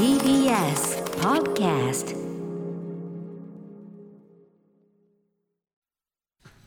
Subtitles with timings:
[0.00, 2.16] TBS Podcast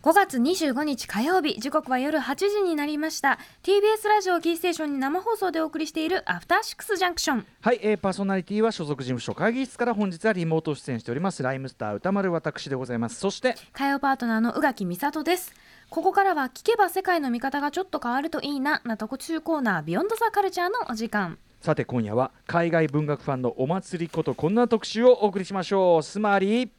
[0.03, 3.39] 5月25日火曜日時刻は夜8時になりました。
[3.63, 7.45] TBS ラジオキーステーションに生放送でお送りしているアフターシックスジャンクション。
[7.61, 11.41] はい、えー、パーソナリティは所属事務所会議室から本日はリモート出演しております。
[11.41, 13.15] ライムスター歌丸私でございます。
[13.15, 15.51] そして火曜パートナーの宇垣美里です。
[15.89, 26.03] ここからは聞けば世界の見方がちょっと変わるといいなな特集コーナービヨンドザカルチャーのお時間さて今夜は海外文学ファンのお祭りことこんな特集をお送りしましょう。
[26.03, 26.69] つまり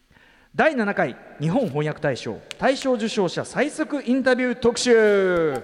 [0.55, 5.55] 第7回日本翻訳大賞大賞受賞者最速インタビュー特集。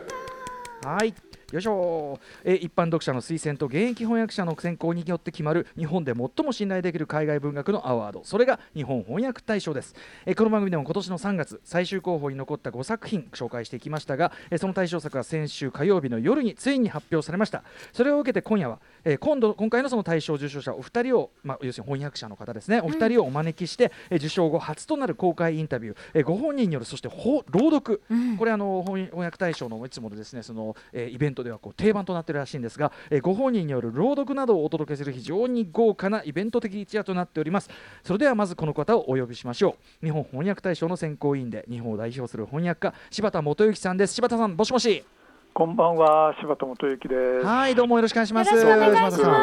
[0.86, 1.12] はい。
[1.52, 8.22] よいしょ、えー一般読者の推薦と現役翻訳者の選考によって決まる日本で最も信頼できる海外文学のアワード。
[8.24, 9.94] それが日本翻訳大賞です、
[10.26, 17.64] えーこの番組でも今年の3月最終候補に残った5作品紹介していきましたが、えーその大賞作は先週火曜日の夜についに発表されました。
[17.92, 22.80] それを受けて今夜は、えー今度今回のその大賞受賞者お二人を、まあ、要するに翻訳者の方ですね。
[22.80, 28.02] お二人をお招きして、えー受賞後初となる公開インタビュー、えーご本人によるそしてほ朗読、
[28.38, 37.70] これあの翻翻訳大賞のいつものですねその、えーイベントではこう定番となっているらしいんですが、えーご本人による朗読などをお届けする非常に豪華なイベント的一夜となっております。
[38.02, 40.06] それではまずこの方をお呼びしましょう。
[40.06, 44.14] 日本翻訳大賞の選考委員で日本を代表する翻訳家柴田元幸さんです。
[44.14, 45.04] 柴田さんもしもし。
[45.52, 47.44] こんばんは、柴田元幸です。
[47.44, 49.38] はいどうもよろしくお願いしますよろしくお願いします柴田さ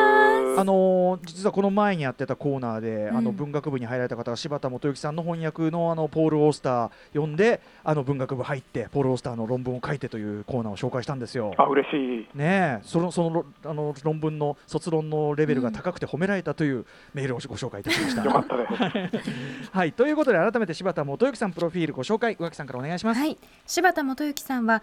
[0.55, 11.53] んあのー実はこの前にやってたコーナーで、あのうん文学部に入られた方が柴田元幸さんの翻訳のあのポール・オースター読んであの文学部入ってポール・オースターの論文を書いてというコーナーを紹介したんですよ。
[11.57, 12.27] あ、嬉しい。
[12.35, 18.23] ねえそのそのろあの論文の卒論のレベルが高くて褒められたというメールをご紹介いたしました。
[18.23, 19.29] よかったです。
[19.71, 23.19] はいということで改めて柴田元幸さんプロフィールご紹介宇垣さんからお願いします。
[23.19, 24.81] はい柴田元幸さんは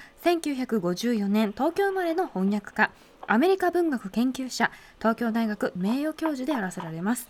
[1.14, 2.90] 1954年東京生まれの翻訳家
[3.26, 7.28] アメリカ文学研究者東京大学名誉教授であらせられます。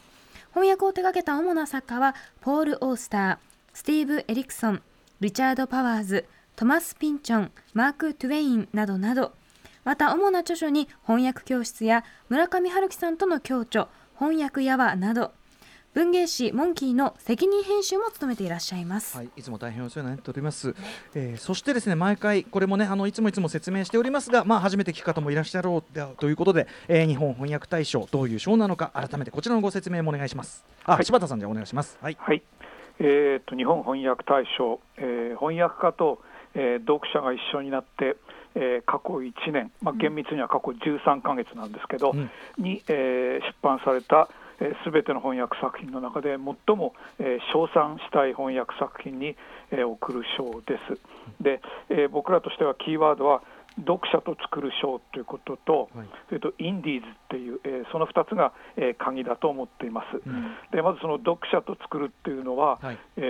[0.53, 3.39] 翻訳を手掛けた主な作家はポール・オースター
[3.73, 4.83] スティーブ・エリクソン
[5.21, 6.27] リチャード・パワーズ
[6.57, 9.33] トマス・ピンチョンマーク・トゥウェインなどなど。
[9.85, 13.89] また主な著書に翻訳教室や村上春樹さんとの共著
[14.19, 15.33] 翻訳やわなど。
[15.95, 20.75] 文芸誌モンキーの責任編集も務めていらっしゃいます、はい、いつも大変お世話になっております。
[21.15, 30.65] えーそしてですね、毎回これもね、あのいつもいつも説明しておりますが、まあ初めて聞く方もいらっしゃろうでということで、えー日本翻訳大賞どういう賞なのか改めてこちらのご説明もお願いします。
[30.85, 31.97] あ、はい柴田さんじゃあお願いします。
[32.03, 32.17] はい。
[32.19, 32.43] はい。
[32.99, 36.21] えっ、と、日本翻訳大賞、えー翻訳家と、
[36.55, 38.17] えー読者が一緒になって。
[38.57, 44.29] えー過去1年、まあ、厳密には過去13か月なんですけど、うんに、えー出版された
[44.85, 49.37] すべ、全ての翻訳作品の中で最も、えー称賛したい翻訳作品に、
[49.71, 51.01] えー贈る賞です。
[51.43, 51.61] で、
[51.91, 53.43] えー僕らとしてはキーワードは
[53.77, 56.09] 読者と作る賞ということと、はい。
[56.29, 60.23] それとインディーズっていう、えーその2つが、えー鍵だと思っています。
[60.25, 60.55] うん。
[60.71, 62.99] でまずその読者と作るっていうのは、はい。
[63.17, 63.21] え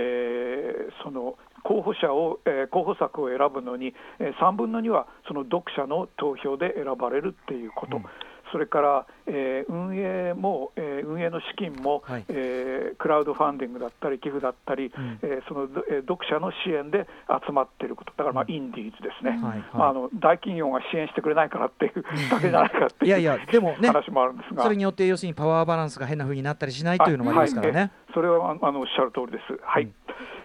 [0.91, 8.05] ーその候補者を、えー候補作を選ぶのに、えー3分の2はその読者の投票で選ばれるっていうこと、うん
[8.55, 12.25] それから、えー運営も、えー運営の資金も、はい。
[12.29, 14.91] えークラウドファンディングだったり寄付だったり、ん。
[15.23, 17.09] えーその、えー読者の支援で
[17.45, 18.13] 集まっていること。
[18.17, 18.55] だから、まあうん。
[18.55, 19.41] インディーズですね、はい。
[19.43, 19.65] はい。
[19.75, 24.63] まあ、あの大企業が支援してくれないからっていうだけじゃないかっていういやいや、でもね、話もあるんですが。
[24.63, 27.81] それによって要するにパワーバランスが変な風になったりしないというのもありますからね。
[27.81, 29.61] はいえそれはあのおっしゃる通りです。
[29.63, 29.85] はい。
[29.85, 29.95] うん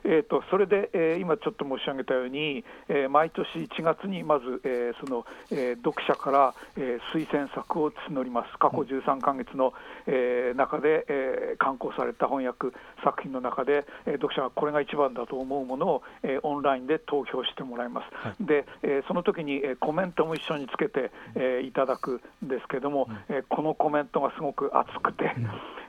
[0.03, 9.73] えー、とそれで、えー今ちょっと申し上げたように、えー毎年1月にまず、えーそのえー読者から、えー推薦作を募ります、過去13か月の、
[10.07, 12.67] えー中で、えー刊行された翻訳
[13.03, 18.15] 作品の中で、えー読者がこれが一番だと思うものを、えーオンラインで投票してもらいます。
[18.15, 25.35] はいで、えーその時に、えーコメントも一緒につけて、えーいただくんですけども、えーこのコメントがすごく熱くて、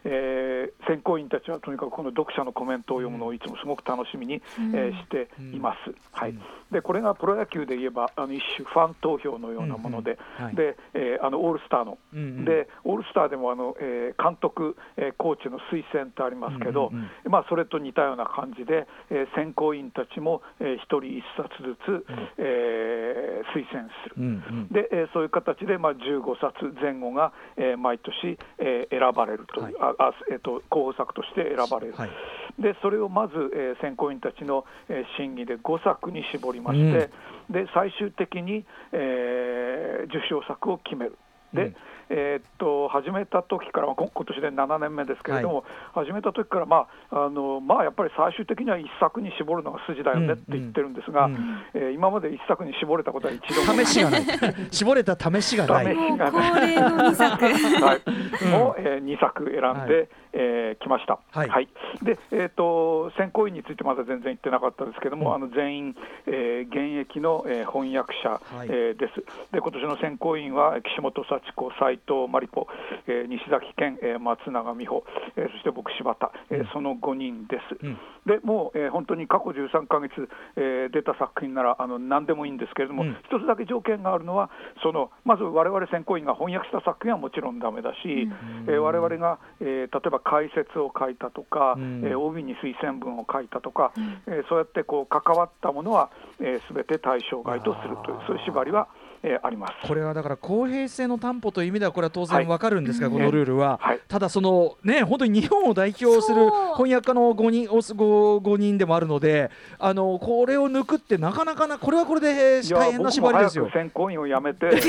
[0.05, 5.94] えー選考員たちはとにかくこの読者のコメントを読むのをいつもすごく楽しみに、えーしています。
[6.12, 6.34] はい、
[6.70, 10.44] でこれがプロ野球で言えばあの一種ファン投票のようなもので、うんうん。
[10.47, 10.56] はい。
[10.56, 12.44] でえーあのオールスターの、うんうん。
[12.44, 22.06] でオールスターでもあの、えー監督、えーコーチの推薦ってありますけど、うんうんまあ、それと似たような感じで、えー選考員たちも、えー一人一冊ずつ、
[22.38, 24.14] えー推薦する。
[24.19, 24.69] うんうん。
[24.69, 29.75] で、えーそういう形で、まあ、15冊前後が、えー毎年、えー選ばれるという、はい。
[29.81, 32.11] ああえー、と候補作として選ばれる、はい。
[32.59, 37.11] でそれをまず、えー選考員たちの、えー審議で5作に絞りまして、
[37.51, 41.17] で最終的に、えー受賞作を決める。
[41.55, 41.77] で、うん
[42.11, 45.65] えーっと始めた時から、ま今年で7年目ですけれども、
[45.95, 51.35] 始めた時から、まああのまあ、やっぱり最終的には一作に絞るのが筋だよねって言ってるんですが、うん。
[51.35, 54.23] うんえー今まで一作に絞れたことは一度も試しがない
[54.71, 55.95] 絞れた試しがない。
[55.95, 57.45] 試もう恒例の2作。
[57.45, 60.09] はい、もう、えー、2作選んで、はい。
[60.33, 61.19] えー来ました。
[61.33, 61.69] はい。
[62.03, 65.35] で、えー、と選考委員についてまだ全然言ってなかったですけども、うん。
[65.35, 65.97] あの全員、
[66.27, 68.69] えー現役の、えー翻訳者、はい。
[68.71, 69.15] えーです。
[69.53, 72.67] で今年の選考委員は岸本幸子、斉藤真理子、
[73.06, 75.05] えー西崎健、えー松永美穂、
[75.37, 76.67] えーそして僕柴田、えーうん。
[76.73, 77.76] その5人です。
[77.85, 77.99] うん。
[78.26, 83.17] でもう、えー本当に過去13か月、えー出た作品ならあの何でもいいんですけれども、うん。
[83.29, 84.50] 一つだけ条件があるのは、
[84.82, 88.29] そのまず我々選考委員が翻訳した作品はもちろんダメだし、
[88.67, 92.02] えー我々が、えー例えば解説を書いたとか、うん。
[92.05, 93.93] えー帯に推薦文を書いたとか、
[94.26, 98.88] えーそうやってこう関わったものはすべ、えー全て対象外とするという、そういう縛りは、
[99.22, 99.75] えーあります。
[99.87, 102.28] これはだから公平性の担保という意味ではこれは当はい。
[102.28, 103.12] 然わかるんですが、うん。
[103.14, 104.00] このルールは、はい。
[104.08, 113.69] ただそのね本当に日本を代表する翻訳家の5人おす 5, 5人でもあるのであのこれを抜くってなかなかなこれはこれで大変な縛りですよ。
[113.72, 114.70] 選考員を辞めて、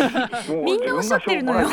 [0.63, 1.67] みんなおっしゃってるのよ。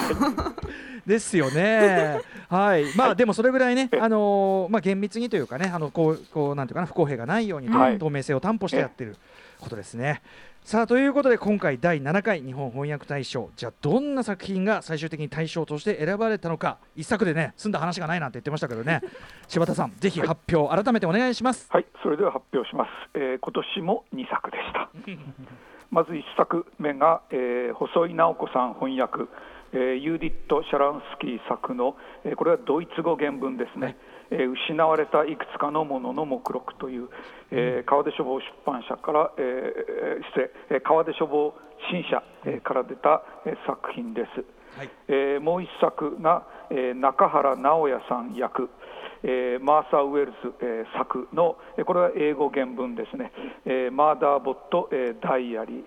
[1.07, 2.21] ですよね。
[2.51, 7.99] はい、まあ、でもそれぐらいね、えあのーまあ、厳密にというかね、あの、こう、こう、なんていうかな、不公平がないようにと、はい。
[7.99, 9.17] 透明性を担保してやってる
[9.59, 10.21] ことですね。
[10.63, 19.01] さあ、ということで、今回第7回日本翻訳大賞、じゃあ、どんな作品が最終的に大賞として選ばれたのか、一作でね、済んだ話がないなんて言ってましたけどね。
[19.47, 21.69] 柴田さん、ぜひ発表、改めてお願いします。
[21.73, 22.91] はい、それでは発表します。
[23.15, 24.91] えー今年も2作でした。
[25.91, 29.23] まず1作目が、えー細井直子さん翻訳、
[29.73, 33.97] えーユーディット・シャランスキー作の、えーこれはドイツ語原文ですね、
[34.31, 37.09] えー失われたいくつかのものの目録という、
[37.51, 41.55] えー川出書房出版社から、えー失礼、えー川出書房
[41.91, 44.45] 新社、えーから出た、えー作品です。
[44.77, 48.69] はい、えーもう一作が、えー中原直也さん役、
[49.23, 53.33] えーマーサー・ウェルズ、えー作の、えーこれは英語原文ですね、
[53.65, 55.85] えーマーダーボット、えーダイアリー、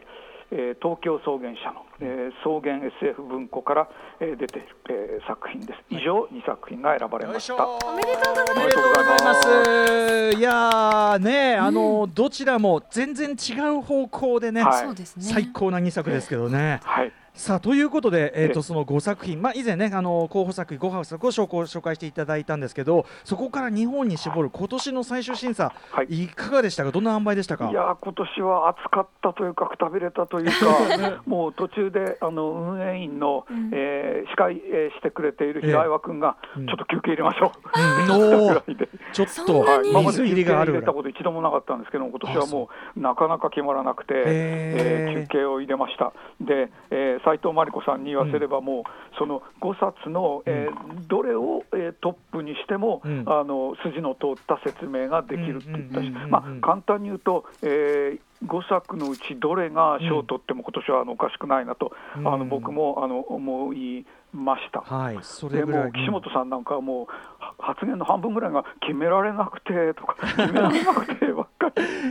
[0.52, 3.90] えー東京草原社の、えー草原 SF 文庫から、
[4.20, 5.80] えー出ている、えー作品です。
[5.90, 7.56] 以上、2作品が選ばれました。
[7.68, 10.38] おめでとうございますいます。
[10.38, 16.80] いやーね、あのどちらも全然違う方向でね、はいそうですね最高な2作ですけどね。
[16.84, 18.54] はい、さあということで、えー、ええ。
[18.54, 26.24] とその5作品、まあ、以前ねあの候補作品5作を紹介紹介していただいたんですけどそこから日本に絞る今年の最終審査、はい。
[26.26, 26.92] い、かがでしたか？
[26.92, 27.70] どんな塩梅でしたか？
[27.70, 33.72] いやー今年は暑かったというか、くたびれたというか、 もう途中であの運営員の、うん。
[33.74, 36.68] えー司会、えーしてくれている平岩君が、うん。
[36.68, 38.62] ちょっと休憩入れましょう、うん。
[39.14, 39.90] ちょっとそんなに？
[39.90, 46.12] 今まで水入りがあ入れたこと一度もなかったんですけど、今年はもうなかなか決まらなくて、えー休憩を入れました。
[46.42, 48.84] で、えー斉藤真理子さんに言わせれば、もう
[49.18, 53.24] その5冊の、えーどれを、えートップにしても、うん。
[53.28, 56.14] あの筋の通った説明ができるって言ったし
[56.62, 62.28] 簡単に言うと、えー5作のうちどれが賞を取っても今年はあのおかしくないなと、うん。
[62.28, 64.82] あの僕もあの思いました。
[64.82, 67.08] はいそれでもう岸本さんなんかはもう
[67.44, 71.51] は発言の半分ぐらいが決められなくてとか決められなくてばっかり、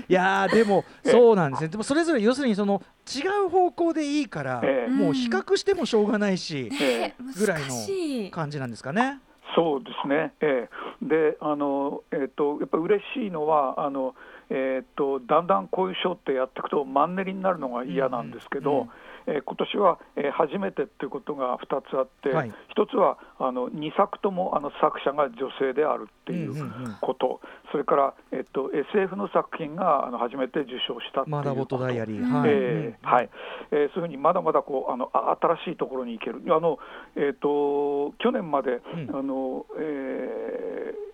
[0.09, 1.69] いやーでもええそうなんですね。
[1.69, 4.91] でもそれぞれ要するにその違う方向でいいから、ええ。
[4.91, 7.15] もう比較してもしょうがないし、ええ。
[7.39, 9.21] ぐらいの感じなんですかね。
[9.57, 10.69] そうですね、え
[11.03, 11.05] え。
[11.05, 14.15] であの、えっとやっぱり嬉しいのはあの、
[14.49, 18.91] えっとだんだんこういう賞ってやっていくとマンネリになるのが嫌なんですけど、うんうん
[19.31, 22.49] えー今年は、えー初めてっていうことが2つあって、はい。
[22.77, 26.97] 1つはあの2作ともあの作者が女性であるっていううんうんうん。
[27.01, 31.79] こと、それから、えっと SF の作品があの初めて受賞したっていうこと。
[31.79, 33.31] マダイアリー、うんはい、えーはい。
[33.71, 36.79] えーそういうふうにまだまだこうあのあ新しいところに行ける、あの
[37.17, 39.17] えー、と去年まで、うん。
[39.17, 41.11] あのえー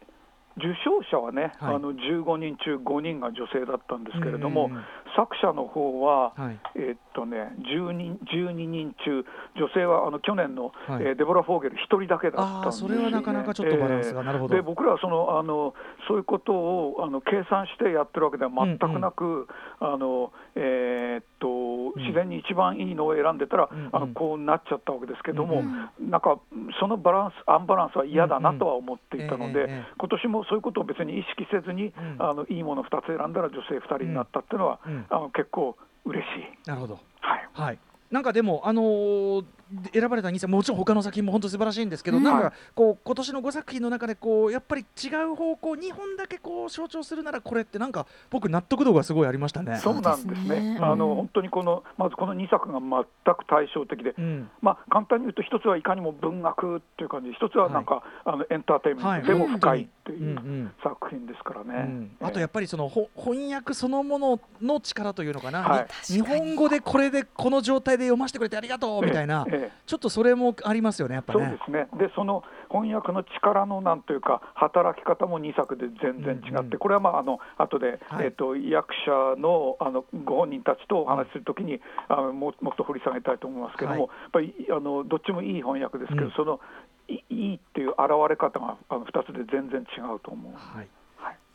[0.59, 1.75] 受賞者はね、はい。
[1.77, 4.85] あの15人中5人が女性だったんですけれども、うんうんうん
[5.17, 6.61] 作者の方は、はい。
[6.77, 9.25] えーっとね、10人12人中、
[9.57, 11.03] 女性はあの去年の、はい。
[11.03, 14.55] えーデボラ・フォーゲル1人だけだったんですよ、ね、それはなかなかちょっとバランスがなるほど。
[14.55, 15.75] で僕らはそのあの
[16.07, 19.49] そういうことをあの計算してやってるわけでは全くなく、
[19.81, 22.03] あのえーっとん。
[22.03, 23.79] 自然に一番いいのを選んでたら、うん。
[23.79, 23.91] うん。
[23.93, 26.11] あのこうなっちゃったわけですけども、うん。
[26.11, 26.39] なんか
[26.81, 31.95] そのバランス、アンバランスは嫌だなとは思っていたので、うんうんええええ今年もそういうことを別に意識せずに、ん。
[32.19, 36.69] あのいいもの2つ選んだら女性2人になったっていうのは、うんあの結構嬉しい。
[36.69, 36.99] なるほど。
[37.21, 37.79] はいはい。
[38.11, 39.45] なんかでもあのー
[39.93, 42.25] 選ばれた2作もちろん他の作品も本当素晴らしいんですけど、うん。
[42.25, 49.79] なんかこう今年の5作品の中でこうやっぱり違う方向2本だけこう象徴するならこれってなんか僕納得度がすごいありましたね。
[49.79, 50.75] そうなんですね。
[50.75, 50.79] ね。
[50.81, 54.51] あのうん本当にこのまずこの2作が全く対照的で、うん。
[54.61, 61.75] まあ簡単に言うと一つはいかにも文学っていう感じ、一つはなんか、あのエンターテインメントでも深いってうんういうん作品ですからうね。
[61.75, 65.87] んあとやっっぱりそのほ翻訳そのものの力というのかな、はい。
[66.05, 71.51] 日本語でこれでこの状態で読ませてくれてありがとうみたいな、ええちょっとそれもありますよねやっぱそうね。
[71.51, 71.89] ですね。
[71.99, 78.27] でその翻訳の力のなんというか働き方も2作で全然違って、うんうんこれはまああの後で、はい。
[78.27, 84.01] えっ、と役者のあのご本人たちとお話しするときに、あのももっと掘り下げたいと思いますけども、はい。
[84.01, 86.33] やっぱりあのどっちもいい翻訳ですけど、うん。
[86.33, 86.61] その
[87.09, 87.99] いいいっていう現
[88.29, 90.53] れ方があの2つで全然違うと思う。
[90.53, 90.89] はいはい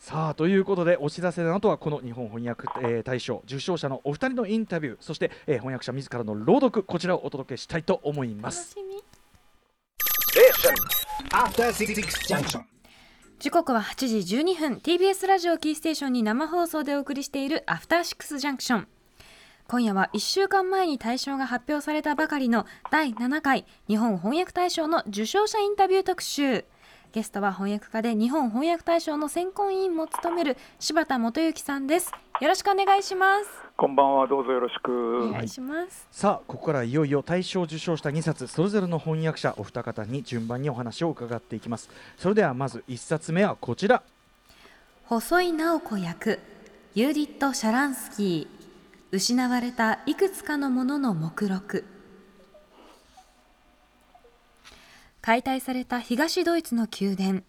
[0.02, 8.76] さあということでお知らせの後はこの日本翻訳、えー大賞受賞者のお二人のインタビューそして、えー翻訳者自らの朗読こちらをお届けしたいと思います。
[13.38, 18.88] 時刻は8時12分 TBS ラジオキーステーションに生放送でお送りしているアフターシックスジャンクション
[19.68, 26.66] 今夜は1週間前に大賞が発表されたばかりの第7回日本翻訳大賞の受賞者インタビュー特集。
[27.12, 32.10] ゲストは翻訳家で日本翻訳大賞の選考委員も務める柴田元幸さんです。
[32.40, 33.50] よろしくお願いします。
[33.76, 35.32] こんばんはどうぞよろしおく。
[35.34, 41.90] 願いします、さあここからいよいよ大賞を受賞した2冊それぞれの翻訳者お二方に順番にお話を伺っていきます。
[42.18, 44.04] それではまず1冊目はこちら。
[45.06, 46.40] 細井直子訳
[46.96, 48.62] ユーディット・シャランスキー。
[49.12, 51.84] 失われたいくつかのものの目録
[55.22, 57.42] 解体された東ドイツの宮殿。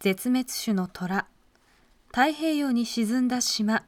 [0.00, 1.28] 絶滅種の虎。
[2.08, 3.84] 太平洋に沈んだ島。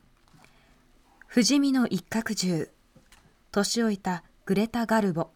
[1.27, 2.69] 不死身の一角獣。
[3.51, 5.31] 年老いたグレタ・ガルボ。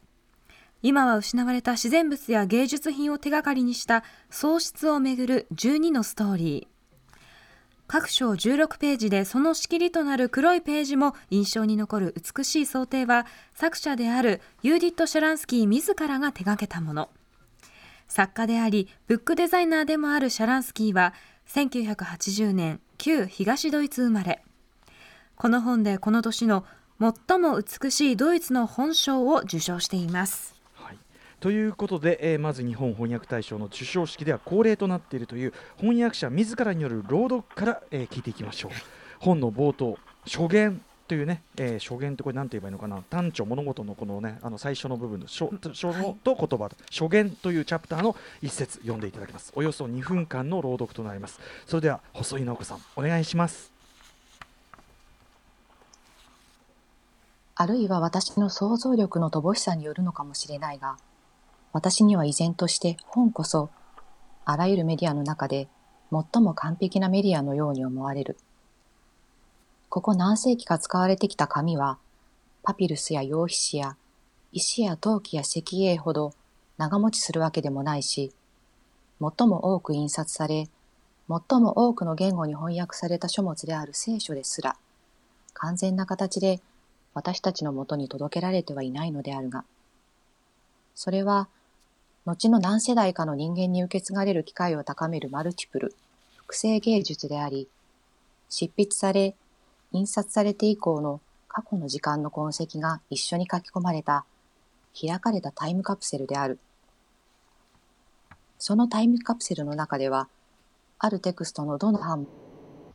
[0.82, 7.16] 今は失われた自然物や芸術品を手がかりにした喪失をめぐる12のストーリー。
[7.88, 17.10] 各章16ページでその仕切りとなる黒いページも印象に残る美しい装丁は作者であるユーディット・シャランスキー自らが手掛けたもの。
[18.08, 21.14] 作家でありブックデザイナーでもあるシャランスキーは
[21.48, 24.42] 1980年旧東ドイツ生まれ。
[25.36, 26.64] この本でこの年の
[27.00, 30.54] 最も美しいドイツの本賞を受賞しています、
[31.40, 38.70] ということで、えーまず日本翻訳大賞の授賞式では恒例となっているという翻訳者自らによる朗読から、えー聞いていきましょう。
[39.18, 43.02] 本の冒頭初言というね、えー初言ってこれ何て言えばいいのかな。
[43.10, 49.52] 単調物事のこのねあの最初の部分の初初のと言葉初言というチャプターの一節読んでいただきます。
[49.54, 51.38] およそ2分間の朗読となります。
[51.66, 53.74] それでは細井直子さんお願いします。
[57.56, 60.96] あるいは私の想像力の乏しさによるのかもしれないが、
[61.72, 63.70] 私には依然として本こそ、
[64.44, 65.68] あらゆるメディアの中で
[66.10, 68.36] 最も完璧なメディアのように思われる。
[69.94, 71.98] ここ何世紀か使われてきた紙は、
[72.64, 73.96] パピルスや羊皮紙や
[74.50, 76.34] 石や陶器や石英ほど
[76.78, 78.32] 長持ちするわけでもないし、
[79.20, 80.68] 最も多く印刷され、
[81.28, 84.74] 最も多くの言語に翻訳された書物である聖書ですら、
[85.52, 86.58] 完全な形で
[87.14, 89.64] 私たちのもとに届けられてはいないのであるが、
[90.96, 91.46] それは、
[92.26, 95.94] 後の何世代かの人間に受け継がれる機会を高めるマルチプル、
[96.38, 97.68] 複製芸術であり、
[98.50, 99.36] 執筆され、
[99.94, 104.24] 印刷されて以降の過去の時間の痕跡が一緒に書き込まれた、
[105.00, 106.58] 開かれたタイムカプセルである。
[108.58, 110.28] そのタイムカプセルの中では、
[110.98, 112.26] あるテクストのどの版も、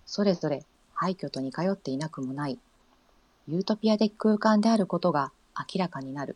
[0.06, 2.60] それぞれ廃墟と似通っていなくもない。
[3.48, 6.36] ユートピア的空間であることが明らかになる。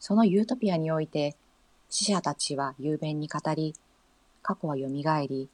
[0.00, 1.36] そのユートピアにおいて、
[1.90, 3.76] 死者たちは雄弁に語り、
[4.42, 4.80] 過去は蘇
[5.28, 5.48] り、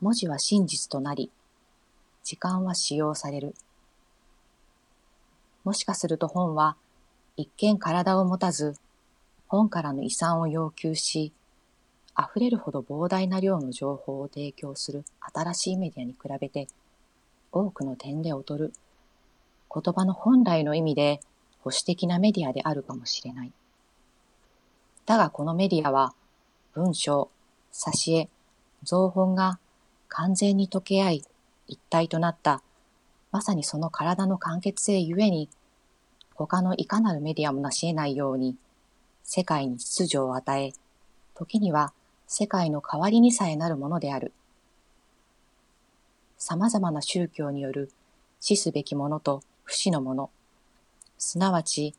[0.00, 1.30] 文字は真実となり、
[2.24, 3.54] 時間は使用される。
[5.64, 6.76] もしかすると本は、
[7.36, 8.74] 一見体を持たず、
[9.48, 11.32] 本からの遺産を要求し、
[12.18, 16.68] 溢れるほど膨大な量の情報を提供する新しいメディアに比べて、
[17.52, 18.72] 多くの点で劣る。
[19.74, 21.20] 言葉の本来の意味で
[21.60, 23.52] 保守的なメディアであるかもしれない。
[25.06, 26.14] だがこのメディアは、
[26.74, 27.30] 文章、
[27.72, 28.28] 挿絵、
[28.82, 29.58] 造本が
[30.08, 31.24] 完全に溶け合い、
[31.72, 32.62] 一体となった、
[33.30, 35.48] まさにその体の完結性ゆえに、
[36.34, 38.56] 他のいかなるメディアも成し得ないように、
[39.24, 40.72] 世界に秩序を与え、
[41.34, 41.94] 時には
[42.26, 44.32] 世界の代わりにさえなるものである。
[46.36, 47.90] 様々な宗教による
[48.40, 50.30] 死すべきものと不死のもの、
[51.16, 51.94] すなわち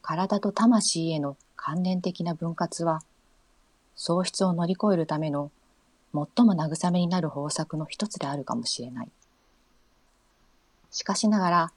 [0.00, 3.02] 体と魂への関連的な分割は、
[3.94, 5.50] 喪失を乗り越えるための
[6.14, 9.08] 最も慰めになる方策の一つであるかもしれない。
[10.90, 11.72] しかしながら、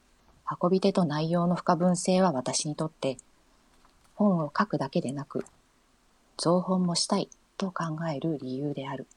[0.61, 3.17] 運び手と内容の不可分性は私にとって、
[4.15, 5.45] 本を書くだけでなく、
[6.37, 9.07] 造本もしたいと考える理由である。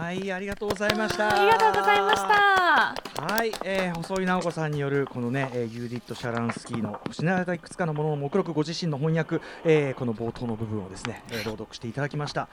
[0.00, 1.40] はい、ありがとうございました。
[1.40, 2.94] ありがとうございました。
[3.22, 12.48] はい、えー、細井直子さんによるこのね、えー、ユーディット・シャランスキーの失われたいくつかのものの目録ご自身の翻訳、えー、この冒頭の部分をですね、えー、朗読していただきました。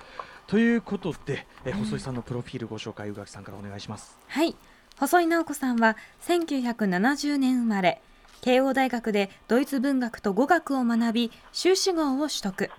[0.45, 4.17] ということで、えー、細井さんのプロフィールご紹介、宇垣さんからお願いします。
[4.27, 4.55] はい、
[4.99, 5.97] 細井直子さんは
[6.27, 8.01] 1970年生まれ、
[8.41, 12.69] 慶応大学でドイツ文学と語学を学び、修士号を取得。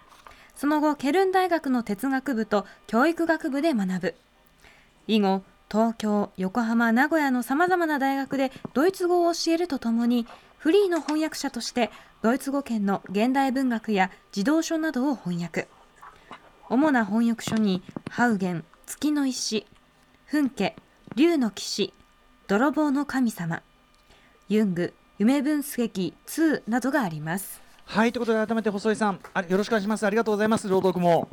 [0.55, 4.15] その後、ケルン大学の哲学部と教育学部で学ぶ。
[5.09, 10.27] 以後、東京、横浜、名古屋のさまざまな大学でドイツ語を教えるとともに、
[10.59, 11.91] フリーの翻訳者として
[12.23, 15.69] ドイツ語圏の現代文学や児童書などを翻訳。
[16.69, 19.67] 主な翻訳書に、ハウゲン、月の石、
[20.27, 20.77] 墳家、
[21.17, 21.95] 竜の騎士、
[22.47, 23.63] 泥棒の神様、
[24.49, 27.63] ユング、夢分析2などがあります。
[27.87, 30.05] はい、ということで改めて細井さん、よろしくお願いします。
[30.05, 30.69] ありがとうございます。
[30.69, 31.29] 朗読も。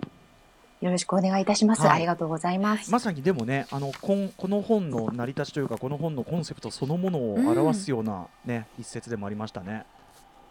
[0.81, 1.81] よろしくお願いいたします。
[1.83, 2.91] はいありがとうございます。
[2.91, 9.85] まさにでもねあのこんこの本の成り立ちというかこの本のコンセプトそのものを表すような、ね一節でもありましたね。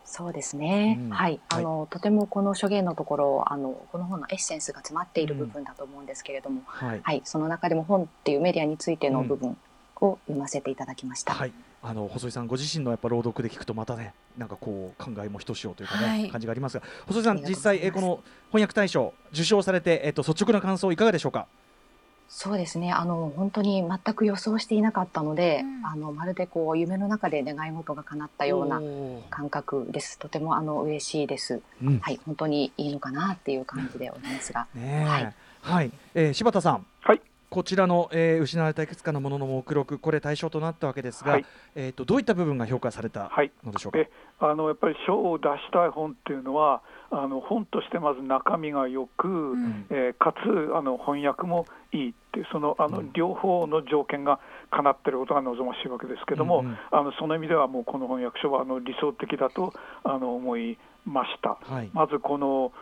[0.04, 0.98] そうですね。
[1.00, 6.62] うんはい、あの、とてもこの書言のところ、あの、この本のエッセンスが詰まっている部分だと思うんですけれども。
[6.66, 9.56] はい、はい、その中でも本っていうメディアについての部分
[10.00, 11.32] を読ませていただきました。
[11.32, 11.52] はい、
[11.86, 21.46] あの細井さんご自身のやっぱ朗読で聞くとまたねなんかこう考えもひとしおというかね、はい感じがありますが細井さん実際えこの翻訳大賞受賞されてえっと率直な感想いかがでしょうか？
[22.26, 22.90] そうですね。
[22.90, 28.80] あの、本当に全く予想していなかったので、うんあの、まるでこう、夢の中で願い事が叶ったような
[29.28, 30.18] 感覚です。
[30.18, 31.60] とても、あの、嬉しいです。
[31.82, 34.66] うんはい、本当にいいのかなっていう感じでおりますが。
[34.74, 36.86] ねえはいはい、えー柴田さん。
[37.02, 37.20] はい
[37.54, 41.46] こちらの、えー失われたいくつかのものの目録これ対象となったわけですが、はい
[41.76, 43.98] えっ、とどういった部分が評価されたはいのでしょうか？
[44.00, 46.82] えあのやっぱり賞を出したい本っていうのは
[47.12, 54.40] あの本としてまず中身がよく、んえーかつあの翻訳もいいっていうそのあの、うん両方の条件が
[54.72, 61.56] 叶っていることが望ましいわけですけども、うんうんあのその意味ではもうこの翻訳書はあの理想的だとあの思いました。
[61.72, 61.90] はい。
[61.92, 62.72] まずこの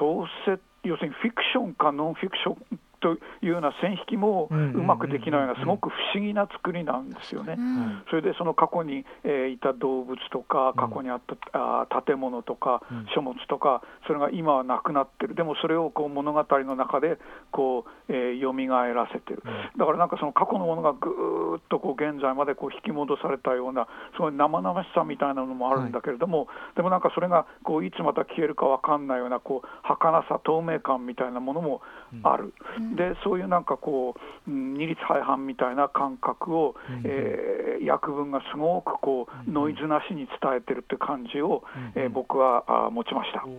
[0.00, 7.56] 小説要するにフィクションかノンフィクションというような線引きもうまくできないようなすごく不思議な作りなんですよね。
[7.58, 8.02] うん。
[8.10, 17.18] それでその過去に、えーいた動物とか、過去にあった、あー建物とかうん、書物とか、それが今はなくなってる、でもそれをこう物語の中で
[17.50, 18.52] こう、えー、蘇
[18.94, 19.42] らせてる、
[19.76, 31.82] だからなんかその過去のものがぐーっとこう現在までこう引き戻されたような、すごい生々しさみたいなのもあるんだけれども、でもなんかそれがこういつまた消えるか分かんないようなこう儚さ、透明感みたいなものも
[32.22, 32.52] ある、
[32.96, 34.14] でそういうなんかこ
[34.46, 37.02] う、うん二律背反みたいな感覚を、うん。
[37.04, 42.02] えー訳文がすごくこうノイズなしに伝えてるって感じを、うん。
[42.02, 43.42] えー僕はあー持ちました。
[43.46, 43.52] ノ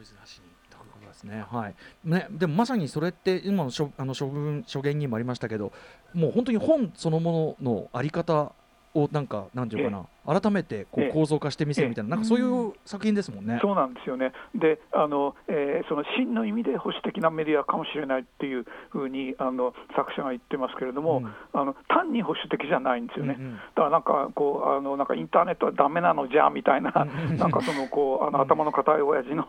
[0.00, 1.44] イズなしにということですね。
[1.50, 1.74] はい。
[2.04, 5.72] ね、でもまさにそれって今の書あの書文書言にもありましたけど、
[6.14, 8.52] もう本当に本そのもののあり方
[8.94, 11.08] をなんかなんていうかな、改めてこええ。
[11.08, 13.58] う構造化してみせるみたいな、なんかそういう作品ですもんね。
[13.62, 21.26] そうなんですよね、であの、えーその真の意味で保守的なメディアかもしれないっていうふうにあの作者が言ってますけれども、うん。
[21.54, 26.92] あの単に保守的じゃないんですよね、うんうんだからなんかこうあのなんかインターネットはダメなのじゃみたいな、
[27.28, 28.44] うんなんかそのこうあのうん。
[28.44, 29.46] 頭の固い親父の,、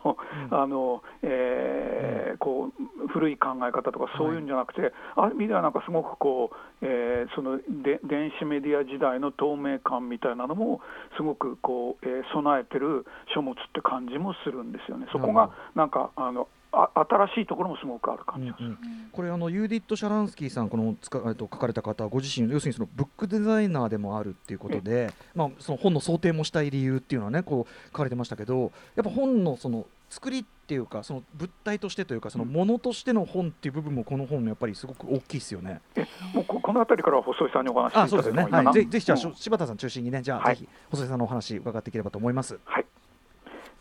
[0.51, 0.57] うん。
[0.57, 10.68] あのえーこう古い考え方とかそういうんじゃなくて、ある意味ではなんかすごくこう、えーそので電子メディア時代の透明感みたいなのも
[11.17, 15.07] すごくこう、えー備えてる書物って感じもするんですよね。
[15.11, 18.67] そこがなんかあのあ新しいところもすごくある感じがする。
[18.67, 18.79] うんうん
[19.11, 35.81] これあのユーディット・シャランスキーさんこのつかえっと書かれた方はご自身要するにそのブックデザイナーでもあるっていうことで、まあ、その本の装丁もした理由っていうのはねこう書かれてましたけどやっぱ本のその作りっていうかその物体としてというかそのものとしての本っていう部分もこの本のやっぱりすごく大きいですよね。
[35.95, 38.43] えもうここの辺りからは細井さんにお話しいたあだそうですね。
[38.43, 38.73] はい。
[38.73, 42.59] ぜぜひじゃあ、しうんょ柴田さん中心にねじゃあ、はいぜひ細井さんのお話伺っていければと思います。
[42.65, 42.85] はい。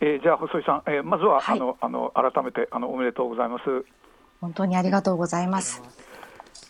[0.00, 3.64] えーじゃあ細井さん、えーまずは、はいあのあの改めてあのおめでとうございます。
[4.40, 5.82] 本当にありがとうございます。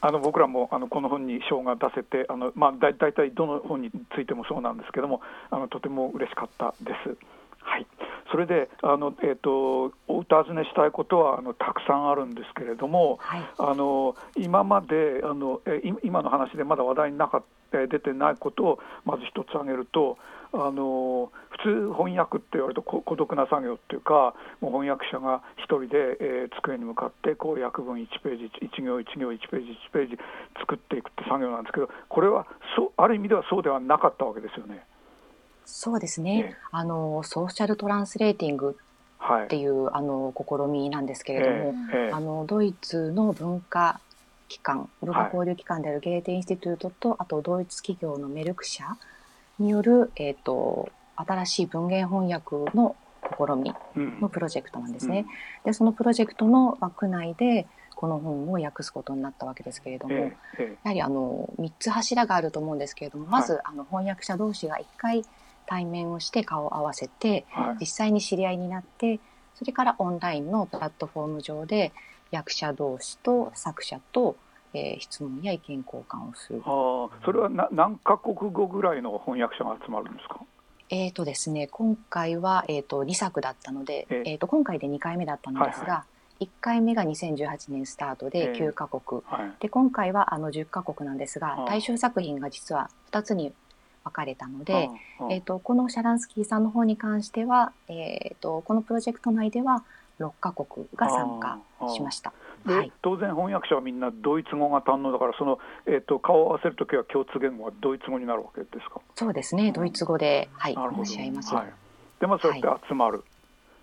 [0.00, 7.16] あの僕らもあのこの本に賞が出せてあの、まあ、だ大体どの本についてもそうなんですけどもあのとても嬉しかったです。
[7.60, 7.86] はい、
[8.30, 20.16] それであの、えー、とお尋ねしたいことはあのたくさんあるんですけれども、はいあの今まであの、えい今の話でまだ話題になか出てないことをまず一つ挙げると、
[20.52, 30.18] あの普通翻訳って言われるとこ孤独な作業っていうかもう翻訳者が一人で、えー机に向かってこう訳文1ページ1行1行1ページ1ページ
[30.58, 34.84] 作っていくって作業なんですけどこれはそうある意味ではそうではなかったわけですよね。
[35.70, 36.38] そうですえね。
[36.52, 36.56] え。
[36.72, 38.76] あのソーシャルトランスレーティング
[39.18, 39.44] はい。
[39.44, 41.74] っていうあの試みなんですけれども、
[42.12, 44.00] あのドイツの文化
[44.48, 48.84] 機関文化交流機関であるゲーテインスティテュートと、あとドイツ企業のメルク社
[49.58, 52.96] による、えー、と新しい文言翻訳の
[53.36, 54.20] 試みうん。
[54.20, 55.26] のプロジェクトなんですね。
[55.64, 65.24] でそのプロジェクトの枠内でこの本を訳すことになったわけですけれども、えええやはりあの3つ柱があると思うんですけれどもまず、あの翻訳者同士が1回
[65.68, 67.76] 対面をして顔を合わせてえはい。
[67.80, 69.20] 実際に知り合いになって
[69.54, 71.92] それからオンラインのプラットフォーム上で
[72.30, 74.36] 役者同士と作者と、
[74.74, 76.62] えー質問や意見交換をする。
[76.64, 80.40] あーそれはな何カ国語ぐらいの翻訳者が集まるんですか？
[80.90, 84.30] えーとですね、今回は、えー、と2作だったので、ええ。
[84.32, 86.04] えー、と今回で2回目だったのですが、は
[86.40, 88.60] 1回目が2018年スタートでええ。
[88.68, 89.52] 9カ国、はい。
[89.60, 93.52] で今回はあの10カ国なんですが対象作品が実は2つに
[94.08, 94.90] 分かれたので、
[95.30, 99.84] えー、とこのシャランスキーさんの方に関しては、えー、とこのプロジェクト内では
[100.20, 101.58] 6カ国が参加
[101.94, 102.32] しました。
[102.66, 102.92] で、はい。
[103.02, 109.00] 当然翻訳者はみんなドイツ語が堪能だからその、えー、と顔を合わせるときは共通言語はドイツ語になるわけですか？
[109.14, 111.54] そうですね、ドイツ語で、はい、話し合います。
[111.54, 111.72] はい、
[112.20, 113.22] でまあそうやって集まる、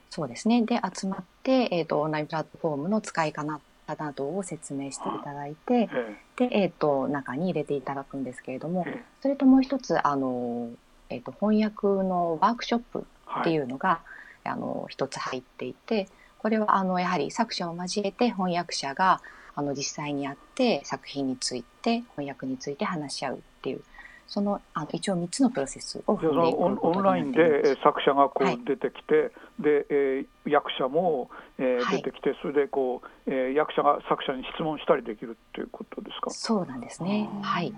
[0.09, 0.61] そうですね。
[0.63, 8.85] で、集まって、えっ、と、オンラインプラットフォームの使い方などを説明していただいて、えで、えっ、と、中に入れていただくんですけれども
[9.21, 10.69] それともう一つ、あの、
[11.09, 13.05] えっ、と、翻訳のワークショップ
[13.41, 14.01] っていうのが、
[14.43, 16.07] あの、一つ入っていて、
[16.39, 19.21] これは、あの、やはり作者を交えて翻訳者が、
[19.55, 23.81] あの、実際に会って作品について、翻訳について話し合うっていう、
[24.27, 27.63] その、あの、一応3つのプロセスを踏んでいくのオンラインなっています。
[27.63, 28.55] でえー作者がこはい。
[28.55, 36.29] う出てきて、で、えー役者も、えーはい出てきてそれでこう、えー役者が作者に質問したりできるっていうことですか？
[36.31, 37.29] そうなんですね。
[37.41, 37.73] はい。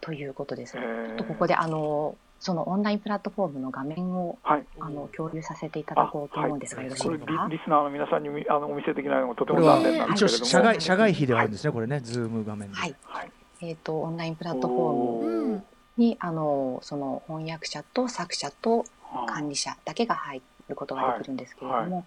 [0.00, 0.76] ということです。
[0.78, 7.46] えちょーっとここであのそのオンラインプラットフォームの画面をはいあの共有させていただこうと思うんですが、よろしいですか？
[7.50, 12.76] リスナーの皆さんにみあのお見せできないのがとても残念なんですけれども、社外社外費ではあるんですね、これね、ズーム画面で。
[12.76, 12.94] はい。
[13.04, 15.64] はいえっ、とオンラインプラットフォーム
[15.96, 22.04] にあのその翻訳者と作者とあ管理者だけが入ることができるんですけれども、はい。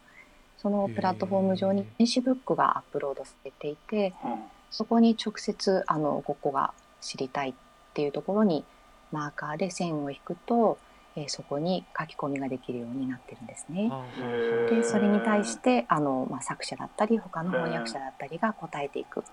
[0.58, 4.44] そのプラットフォーム上に電子ブックがアップロードされていて、うん。
[4.72, 7.54] そこに直接あのここが知りたいっ
[7.94, 8.66] ていうところに
[9.12, 10.78] マーカーで線を引くと、
[11.16, 13.90] えーそこに書き込みができるようになってるんですね。
[14.70, 19.24] でそれに対してあの、まあ、作者だったり他の翻訳者だったりが答えていく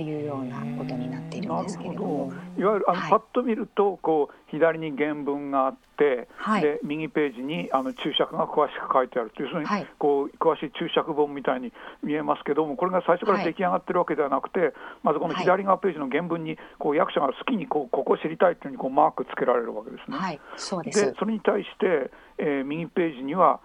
[0.00, 3.10] っていうようなことになっているんですけれども、いわゆるあの、はい。
[3.10, 6.62] パッと見るとこう左に原文があって、はい。
[6.62, 9.86] で右ページにあの注釈が詳しく書いてあるという要するに、はい。
[9.98, 11.70] こう詳しい注釈本みたいに
[12.02, 20.16] 見えますけどもこれが最初から出来上がってるわけではなくて、まずこの左側ページの原文にこう役者が好きにこうここを知りたいというふうにこうマークつけられるわけですね。
[20.16, 20.92] はい、そうで。
[20.92, 23.60] ですそれに対して、えー右ページには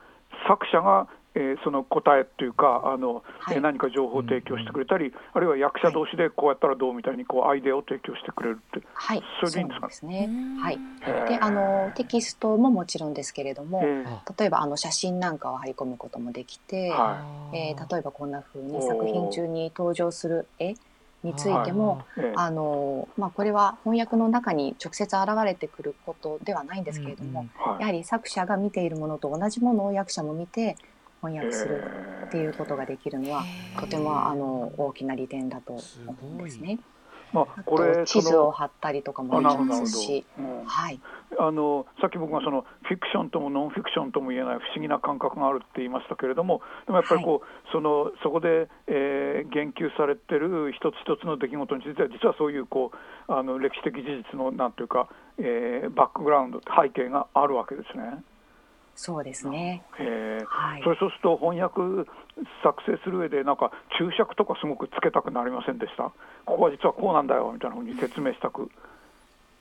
[0.49, 3.55] 作者が、えーその答えというかあの、はい。
[3.55, 10.29] えー何か情報を提供してくれたり、あるいは役者同士でこうやったらどうみたいにこうアイデアを提供してくれるって、はい、それでいいんですかそうですね。
[10.61, 10.79] はい。
[11.27, 14.05] で、あのテキストももちろんですけれども、えー
[14.39, 17.19] 例えばあの写真なんかを貼り込むこともできて、は
[17.53, 18.87] えー例えばこんな風におー。
[18.87, 20.73] 作品中に登場する絵
[21.23, 21.99] についても、
[22.35, 27.81] あのまあ、これは翻訳の中に直接現れてくることではないんですけれども、はい。
[27.81, 30.75] やはり作者が見ているものと同じものを役者も見て
[31.25, 31.83] 翻訳する
[32.27, 33.43] っていうことができるのは、
[33.79, 35.81] とてもあの大きな利点だと思
[36.21, 36.79] うんですね。
[37.33, 40.25] まあ、あこれと地図を貼ったりとかもできますし、
[40.65, 40.99] はい、
[41.37, 52.91] あのさっき僕がそのフィクションともノンフィクションとも言えない不思議な感覚があるって言いましたけれどもでもやっぱりこう、そのそこで、えー言及されてる一つ一つの出来事については実はそういうこ
[53.27, 58.23] うあの歴史的事実のなんていうか、えーバックグラウンド背景があるわけですね。
[58.95, 59.83] そうですね。
[59.99, 60.45] えー。
[60.45, 60.83] はい。
[60.83, 62.09] それそうすると翻訳
[62.63, 66.11] 作成する上でなんか注釈とかすごくつけたくなりませんでした？
[66.45, 68.71] ここは実はこうなんだよみたいなふうに説明したく。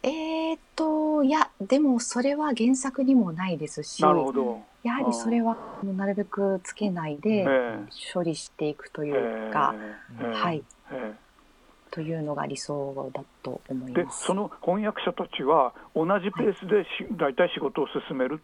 [0.02, 10.24] えーっといやでもそれは原作にもないですしなるほど、やはりそれはなるべくつけないえでー処理していくとえいうか、ーえ。
[10.24, 10.62] ーはい。
[10.92, 11.24] えー
[11.90, 14.24] というのが理想だと思いでます。
[14.24, 18.40] その翻訳者たちは同じペースでし、大体仕事を進める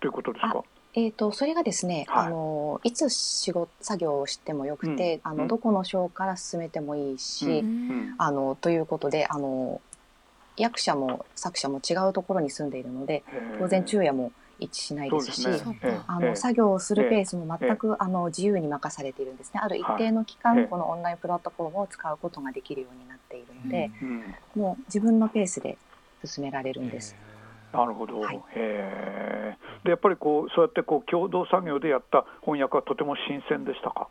[0.00, 0.62] ということですか？
[0.94, 2.26] えー、とそれがですね、はい。
[2.28, 5.32] あのいつ仕事作業をしてもよくて、うん。
[5.32, 5.40] うん。
[5.40, 8.14] あのどこの章から進めてもいいし、うん。
[8.16, 9.80] あのということであの
[10.56, 13.24] 役者も作者も違うところに住んでいるので
[13.58, 15.58] 当然昼夜も一致しないですしね。
[15.82, 16.28] ええあええ。
[16.30, 19.60] の作業をするペースも全くあの自由に任されているんですね。
[19.62, 24.34] ある一定の期はい間このオンラインプラットフォームを使うことができるようになっているので、うん。
[24.54, 25.76] もう自分のペースで
[26.24, 27.14] 進められるんです。
[27.72, 28.40] なるほど、はい。
[28.54, 29.84] へー。
[29.84, 34.08] でやっぱりこうそうやってこう共同作業でやった翻訳はとても新鮮でしたか、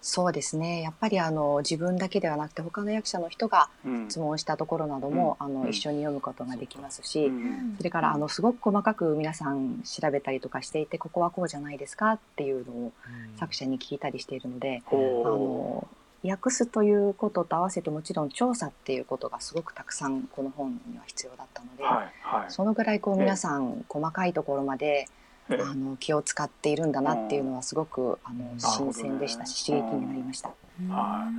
[0.00, 0.82] そうですね。
[0.82, 4.08] やっぱりあの自分だけではなくて他の役者の人がうん。
[4.08, 5.54] 質問したところなども、あうん。
[5.54, 7.74] の一緒に読むことができますし、うん。
[7.76, 12.92] それからあのすごく細かく皆さん調べたりとかしていてここはこうじゃないですかっていうのを
[13.36, 15.88] 作者に聞いたりしているので、あほの
[16.30, 22.50] 訳すということと合わせてもちろん調査っていうことがすごくたくさんこの本には必要だったので、うはいはい。
[22.50, 25.06] そのぐらいこう皆さん細かいところまで、
[25.48, 25.62] ええ。
[25.62, 30.48] あの気を使っているんだなっていうのはすごくあのうん新鮮でしたし、刺激になりました。
[30.88, 31.30] は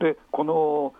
[0.00, 0.94] でこの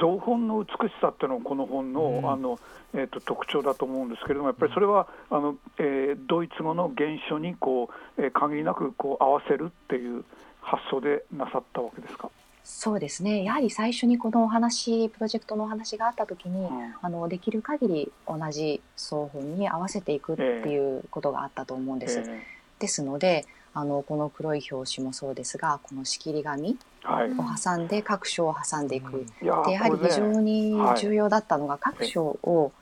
[0.00, 2.30] 造本の美しさっていうのはこの本の,、うん。
[2.30, 2.58] あの
[2.96, 10.24] えー、と特徴だと思うんですけれどもやっぱりそれはあの、えードイツ語の原書にこう、えー限りなくこう合わせるっていう
[10.60, 12.30] 発想でなさったわけですか？
[12.64, 13.44] そうですね。
[13.44, 16.94] やはり最初にこのお話プロジェクトのお話があった時に、うん。
[17.02, 22.22] あのできる限り同じ双本に合わせていくっていうことがあったと思うんです。
[22.26, 22.42] え
[22.78, 29.26] ですのであのこの黒い表紙もそうですがこの仕切り紙を挟んで各章を挟んでいく。
[29.42, 30.98] いやーでやはり非常にはい。
[30.98, 32.72] 重要だったのが各章を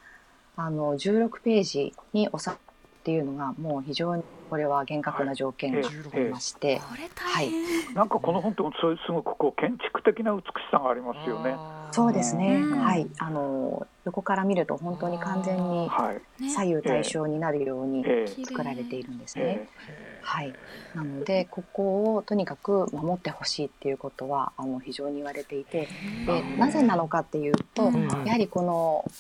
[0.57, 11.57] あの16ページに収めるっていうのがもう非常にこれは厳格な条件がありまして、これ大変、なんかこの本ってそういうすごくこう建築的な美しさがありますよね。
[11.91, 12.79] そうですね、うん。
[12.79, 13.07] はい。
[13.19, 16.51] あの横から見ると本当に完全にはい、ね。
[16.51, 18.05] 左右対称になるように
[18.45, 19.45] 作られているんですね。
[19.89, 20.53] えはい、
[20.95, 25.89] なのでここをとにかく守ってほしいっていうことはあの非常に言われていて
[26.27, 28.07] でなぜなのかっていうと、うん。
[28.27, 29.11] やはりこの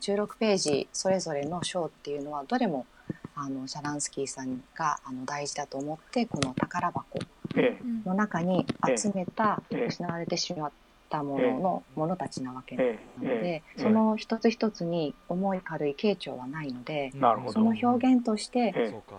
[0.00, 2.84] 16ページそれぞれの章っていうのはどれも
[3.34, 7.18] あのシャランスキーさんがあの大事だと思ってこの宝箱
[8.04, 8.66] の中に
[8.96, 9.86] 集めたええ。
[9.86, 10.70] 失われてしまっ
[11.08, 12.90] たもののものたちなわけなの
[13.20, 17.10] でえーその一つ一つに重い軽い傾聴はないので
[17.52, 18.72] その表現として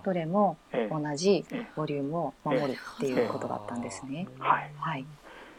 [0.04, 4.28] どれもえー同じえボリュームを守るっていうことだったんですね。
[4.39, 4.71] はい。
[4.78, 5.06] はい、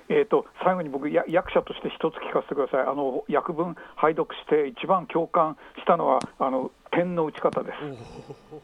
[0.08, 7.72] えー、と最後に僕や役者として一つ聞かせてくださいあの訳文拝読して一番共感したのはあの点の打ち方で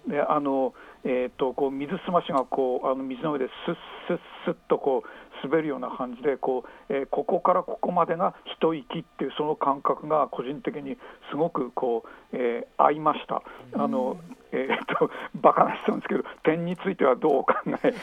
[0.07, 0.11] す。
[0.11, 3.75] であのえー、とこう水すましがこうあの水の上でスッ
[4.07, 10.99] スッスッとこう滑るような感じでこう、えーここからここまでが一息っていうその感覚が個人的に
[11.31, 13.43] すごくこう、えー合いました。
[13.75, 14.19] あの
[14.53, 17.95] えー、とバカな質問ですけど点についてはどうお考え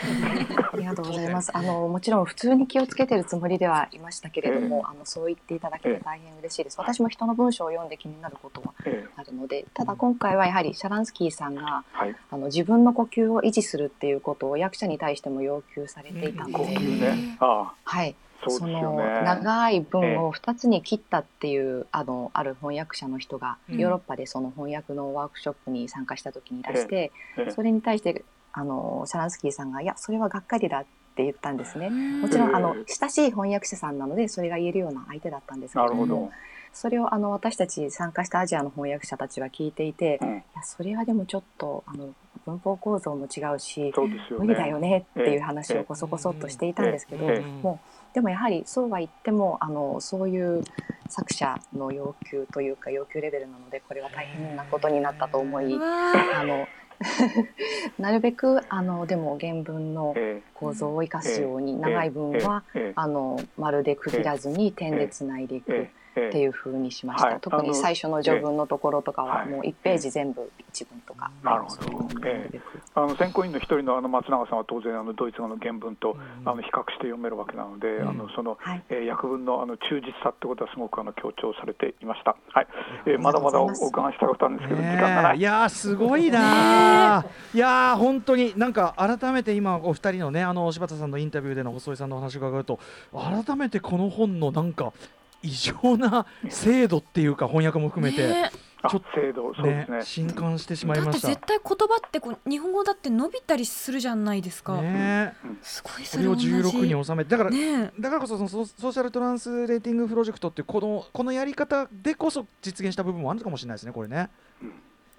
[0.73, 1.55] ありがとうございます。
[1.55, 6.79] あのもちろん普通に気をつけてるつもりではいましたけれども、あのそう言っていただけて大変嬉しいです。
[6.79, 12.15] 私も人の文章を読んで気になることはえーあるので、ただ今回はやはりシャランスキーさんがはい。
[12.29, 17.37] あの自分の呼吸を維持するっていうことを役者に対しても要求されていたので、呼吸ね。
[17.39, 17.73] あ。
[17.83, 18.15] はい。
[18.45, 19.21] あそのね。
[19.23, 28.23] 長い文を2つに切ったっていう、あのある翻訳者の人が、うんヨーロッパでその翻訳のワークショップに参加した時にいらして、ええそれに対して
[28.53, 31.87] あのシャランスキーさんが「いやそれはがっかりだ」って言ったんですね。
[31.87, 36.31] うんもちろんあのええ親しい翻訳者さんなのでそれが言えるような相手だったんですけれどもなるほど。
[36.73, 42.13] それをあの私たち参加したアジアの翻訳者たちは聞いていて、うんいやそれはでもちょっとあの
[42.45, 43.93] 文法構造も違うしね。
[44.37, 50.63] 無理だよねっていう話をこそこそっとしていたんですけど、ええもうでもやはりそうは言ってもあのそういう
[51.09, 56.67] 作者の要求というか要求レベルなのでこれは大変なことになったと思いあの
[57.99, 62.93] なるべくあのでも原文のえ構造を生かすようにえ長い文はええ。
[62.95, 65.73] あのまるで区切らずに点でつないでいく。
[65.73, 67.39] えええっていう風にしました、はい。
[67.41, 71.75] 特に最初の序文のところとかははいもう1ページ全部一文とか、なるほど。
[71.75, 72.63] そういうのをなるべく。
[72.95, 76.49] あの選考委員の一人のあの松永さんは当然あのドイツ語の原文とうん。
[76.49, 78.09] あの比較して読めるわけなので、うん。
[78.09, 78.83] あのその、はい。
[78.89, 82.35] えー訳文のあの忠実さってことはすごくあの強調されていました。
[82.49, 82.67] はい、
[83.05, 85.37] えーまだまだお伺いしたいことあるんですけど、時間がない。
[85.37, 92.79] いやーすごいなー、いやー本当になんか改めて今お二人のねあの柴田さんのインタビューでの細井さんのお話を伺うと
[93.13, 94.93] 改めてこの本のなんか
[95.41, 100.03] 異常な精度っていうか翻訳も含めて、ねあちょっ制度そうですね。
[100.03, 101.27] 震撼してしまいだってました。
[101.29, 114.29] 絶対言葉ってこう日本語だって伸びたりするじゃないですか、ねすごいそれをそれ同じ16に収めてだから、ねだからこそそのソソーシャルトランスレーティングプロジェクトっていうこのこのやり方でこそ実現した部分もあるのかもしれないですねこれね。
[114.61, 114.65] お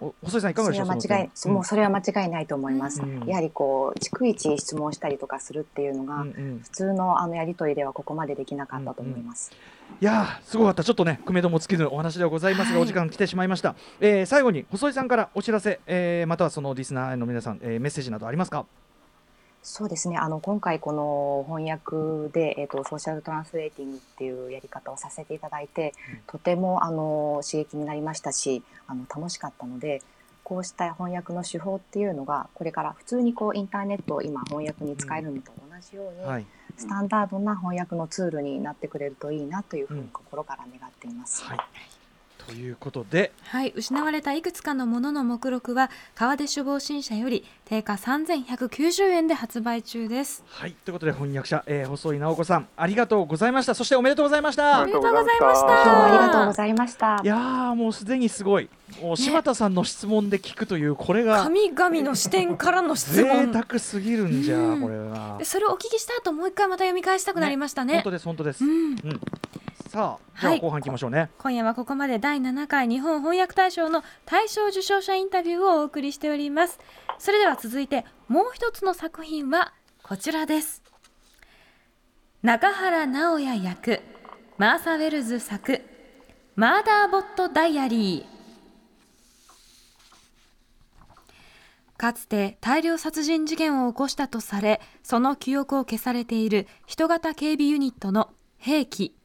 [0.01, 3.03] 細井さんいかがそでしょうれは間違い、そのもうそれは間違いないと思います。
[3.03, 6.61] うんやはりこう逐一質問したりとかするっていうのが、うんうん。
[6.63, 9.51] 普通のあのやり取りではここまでできなかったと思います。
[10.01, 10.85] いやーすごかった。
[10.85, 12.83] ちょっとね組めども尽きずお話ではございますが、はい。
[12.83, 18.67] お時間来てしまいました、えー最後に細井さんからお知らせ、えーまたはそのリスナーの皆さん、えーメッセージなどありますか？
[19.69, 20.17] そうですね。
[20.17, 25.93] あの今回この翻訳でえっ、とソーシャルトランスレーティングっていうやり方をさせていただいて、
[26.27, 30.03] とてもあの刺激になりましたし、あの楽しかったので。
[30.45, 41.45] こうした翻訳の手法っていうのがこれから普通にこうインターネットを今翻訳に使えるのと同じように、はい、スタンダードな翻訳のツールになってくれるといいなというふううんに心から願っています。
[41.45, 41.59] はい、
[42.49, 43.33] ということで。
[43.43, 50.43] はい、失われたいくつかのものの目録は川出処方新社より定価3190円で発売中です。
[50.47, 53.75] はいということで翻訳者、えー、細井直子さんありがとうございました。
[53.75, 54.81] そしておめでとうございました。
[54.81, 55.67] ありがとうございました。
[55.67, 56.27] 今日はありた。
[56.27, 57.21] がとうございました。
[57.23, 57.27] い。
[57.27, 58.69] やーもうすでにすごい。
[59.03, 63.53] もう柴田さんの質問で聞くというこれが神々の視点からの質贅問。
[63.53, 64.81] 沢すぎるんじゃうん。
[64.81, 65.37] これは。
[65.39, 67.95] でそれをお聞きした後もう一回また読み返したくなりましたね。
[67.95, 68.97] 本当です本当です、ううんん、
[69.89, 70.61] さあじゃあはい。
[70.61, 76.79] 後半行きましょうね、今夜はここまで第7回日本翻訳大賞の大賞受賞者インタビューをお送りしております。
[77.19, 79.73] それでは続いてもう一つの作品は
[80.03, 80.83] こちらです。
[82.43, 84.01] 中原直也役
[84.59, 85.81] マーサ・ウェルズ作
[86.55, 88.39] マーダーボット・ダイアリー。
[91.97, 99.18] かつて大量殺人事件を起こしたとされその記憶を消されている人型警備ユニットの兵器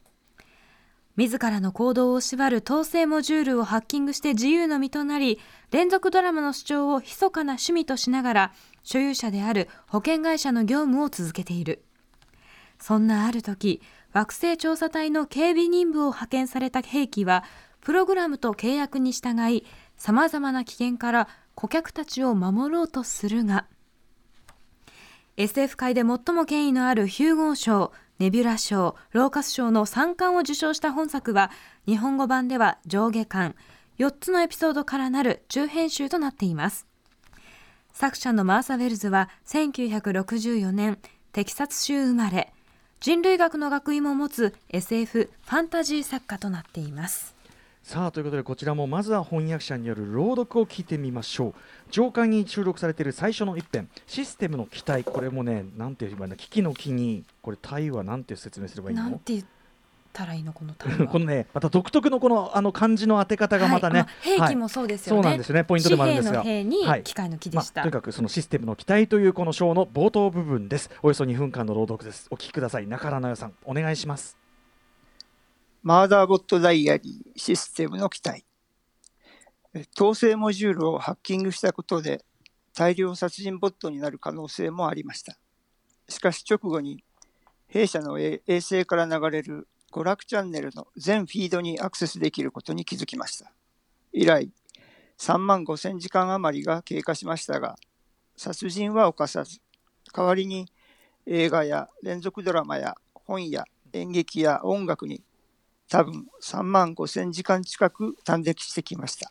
[1.16, 5.38] 自らの行動を縛る統制モジュールをハッキングして自由の身となり
[5.70, 11.84] 連続ドラマの主張を密かな趣味としながら所有者である保険会社の業務を続けている。
[12.80, 13.80] そんなある時
[14.12, 17.44] 惑星調査隊の警備任務を派遣された兵器は
[17.80, 19.64] プログラムと契約に従い
[19.96, 23.66] さまざまな危険から顧客たちを守ろうとするが
[25.36, 31.50] SF 界で最も権威のあるヒューゴー賞、ネビュラ賞、ローカス賞の3冠を受賞した本作は、
[31.86, 33.56] 日本語版では上下巻、
[33.98, 36.86] 4つのエピソードからなる中編集となっています。
[37.92, 40.98] 作者のマーサ・ウェルズは1964年、
[41.32, 42.52] テキサス州生まれ、
[43.00, 47.33] 人類学の学位も持つ SF ファンタジー作家となっています。
[47.84, 51.54] さあということでこちらもまずは翻訳者による朗読を聞いてみましょう。
[51.90, 53.90] 上巻に収録されている最初の一編。
[54.06, 55.04] システムの期待。
[55.04, 57.24] これもねなんて言えばいいんだ機器の木に。
[57.42, 59.02] これタイはなんて説明すればいいの？
[59.02, 59.44] なんて言っ
[60.14, 65.22] たらいいのこの単語 このねまた独特のこのあの漢字の当て方がまたね、はいあ兵器もそうですよね。
[65.22, 65.62] そうなんですね。
[65.62, 66.42] ポイントでもあるんですが。
[66.42, 66.54] 兵
[66.86, 67.00] はい。
[67.00, 67.82] に機械の木まあ、でした。
[67.82, 70.88] とにかくそのシステムの期待というこの章の冒頭部分です。
[71.02, 72.28] およそ2分間の朗読です。
[72.30, 72.86] お聞きください。
[72.86, 74.43] 中原直也さんお願いします
[75.86, 78.46] マーダーボットダイアリーシステムの期待。
[79.94, 82.24] 統制モジュールをハッキングしたことで
[82.74, 85.36] 大量殺人ボットになる可能性もありました。
[86.08, 87.04] しかし直後に
[87.66, 93.52] 弊社の衛星から流れる娯楽チャンネルの全フィードにアクセスできることに気づきました。
[94.14, 94.50] 以来、
[95.18, 97.76] 3万5千時間余りが経過しましたが、
[98.38, 99.60] 殺人は犯さず、
[100.14, 100.66] 代わりに
[101.26, 105.22] 映画や連続ドラマや本や演劇や音楽に
[105.88, 109.30] 多分3万5千時間近く短歴してきました。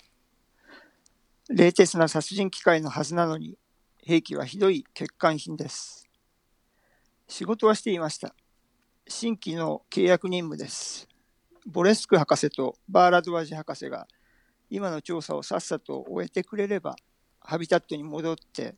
[1.49, 3.57] 冷徹な殺人機械のはずなのに、
[4.05, 6.07] 兵器はひどい欠陥品です。
[7.27, 8.35] 仕事はしていました。
[9.07, 11.07] 新規の契約任務です。
[11.65, 14.07] ボレスク博士とバーラドワジ博士が
[14.69, 16.95] 今の調査をさっさと終えてくれれば、
[17.39, 18.75] ハビタットに戻って、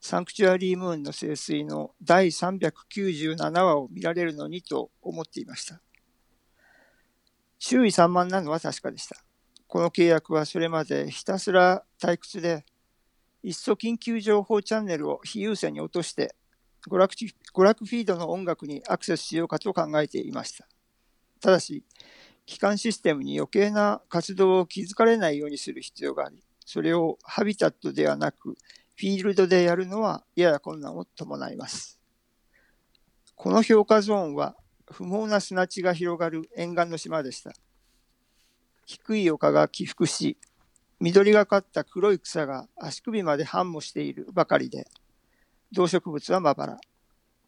[0.00, 5.80] サンクチュアリームーンの清水の第397話を見られるのにと思っていました。
[7.66, 9.16] 注意散漫なのは確かでした。
[9.66, 12.66] この契約はそれまでひたすら退屈で、
[13.42, 16.34] いっそ緊急情報チャンネルを非優先に落として
[16.90, 20.68] 娯楽、フィードの音楽にアクセスしようかと考えていました。
[21.40, 21.82] ただし、
[22.44, 28.56] 基幹システムに余計な活動を気づかれないようにする必要があり、それをハビタットではなく、
[28.94, 31.98] フィールドでやるのはやや困難を伴います。
[33.34, 34.54] この評価ゾーンは
[34.90, 37.52] 不毛な砂地が広がる沿岸の島でした。
[38.86, 40.36] 低い丘が起伏し、
[41.00, 44.86] 緑がかった黒い草が足首まで繁茂しているばかりで、
[45.72, 46.80] 動植物はまばら。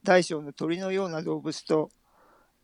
[0.02, 1.90] 大小の鳥のような動物と、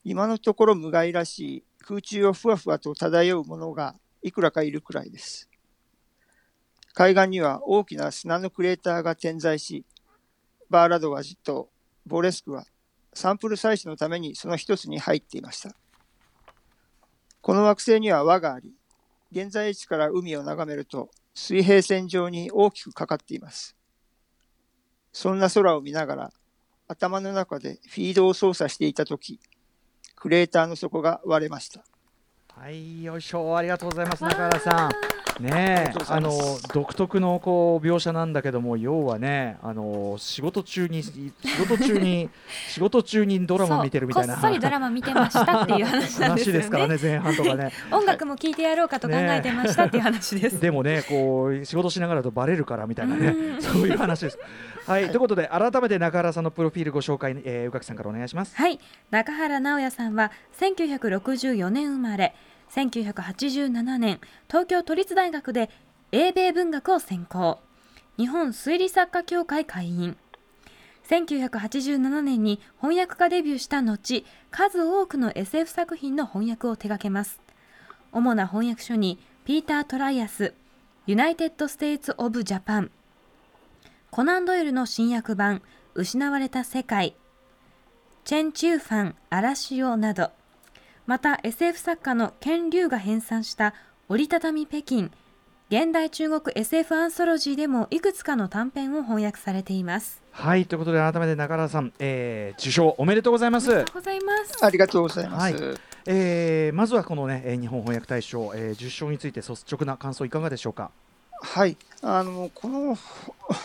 [0.04, 5.48] 今のところ無害らしい空中をふわふわと漂うものがいくらかいるくらいです。
[6.94, 9.84] 海岸には大きな砂のクレーターが点在し、
[10.68, 11.70] バーラドワジと
[12.06, 12.64] ボレスクは
[13.14, 15.74] サンプル採取のためにその一つに入っていました。
[17.40, 18.72] この惑星には輪があり、
[19.32, 23.76] 現在地から海を眺めると水平線上に大きくかかっています。
[25.12, 26.32] そんな空を見ながら、
[26.88, 29.40] 頭の中でフィードを操作していたとき、
[30.16, 31.84] クレーターの底が割れました。
[32.54, 36.30] はいよいしょありがとうございます中原さんねえあの
[36.72, 41.32] 独特のこう描写なんだけども要はねあの仕事中に仕
[41.68, 42.30] 事中に
[42.68, 44.34] 仕事中にドラマ見てるみたいな。
[44.34, 46.28] こっそりドラマ見てましたっていう話なんですよね。
[46.28, 47.72] 話ですからね前半とかね。
[47.90, 53.62] 音楽も聴いてやろうかと考えてましたっていう話です、でもねこう仕事しながらだとバレるからみたいなねうん。
[53.62, 54.38] そういう話です。
[54.86, 58.56] はい、ということで改めて中原さんのプロフィールご紹介、えー、宇垣さんからお願いします。
[58.56, 58.80] はい。
[59.10, 62.34] 中原直也さんは1964年生まれ
[62.74, 64.18] 1987年
[64.48, 65.68] 東京都立大学で
[66.10, 67.58] 英米文学を専攻。
[68.16, 70.16] 日本推理作家協会会員。
[71.08, 77.40] 1987年に翻訳家デビューした後数多くの SF 作品の翻訳を手掛けます。
[78.10, 80.54] 主な翻訳書にピーター・トライアス
[81.06, 82.90] ユナイテッド・ステイツ・オブ・ジャパン
[84.10, 85.62] コナン・ドイルの新訳版
[85.94, 87.16] 失われた世界
[88.24, 90.30] チェン・チューファン、荒潮など、
[91.06, 93.74] また SF 作家のケン・リュウが編纂した
[94.08, 95.10] 折りたたみ北京、
[95.68, 100.22] 現代中国 SF アンソロジーでもいくつかの短編を翻訳されています。
[100.30, 104.64] はいということで改めて中原さん、えー、受賞おめでとうございますありがとうございます。
[104.64, 105.42] ありがとうございます。
[105.42, 105.54] はい
[106.06, 110.90] えー、まずはこのね、えー日本翻訳大賞、えー、受賞について率直な感想いかがでしょうか？
[111.44, 112.96] はい、あのこの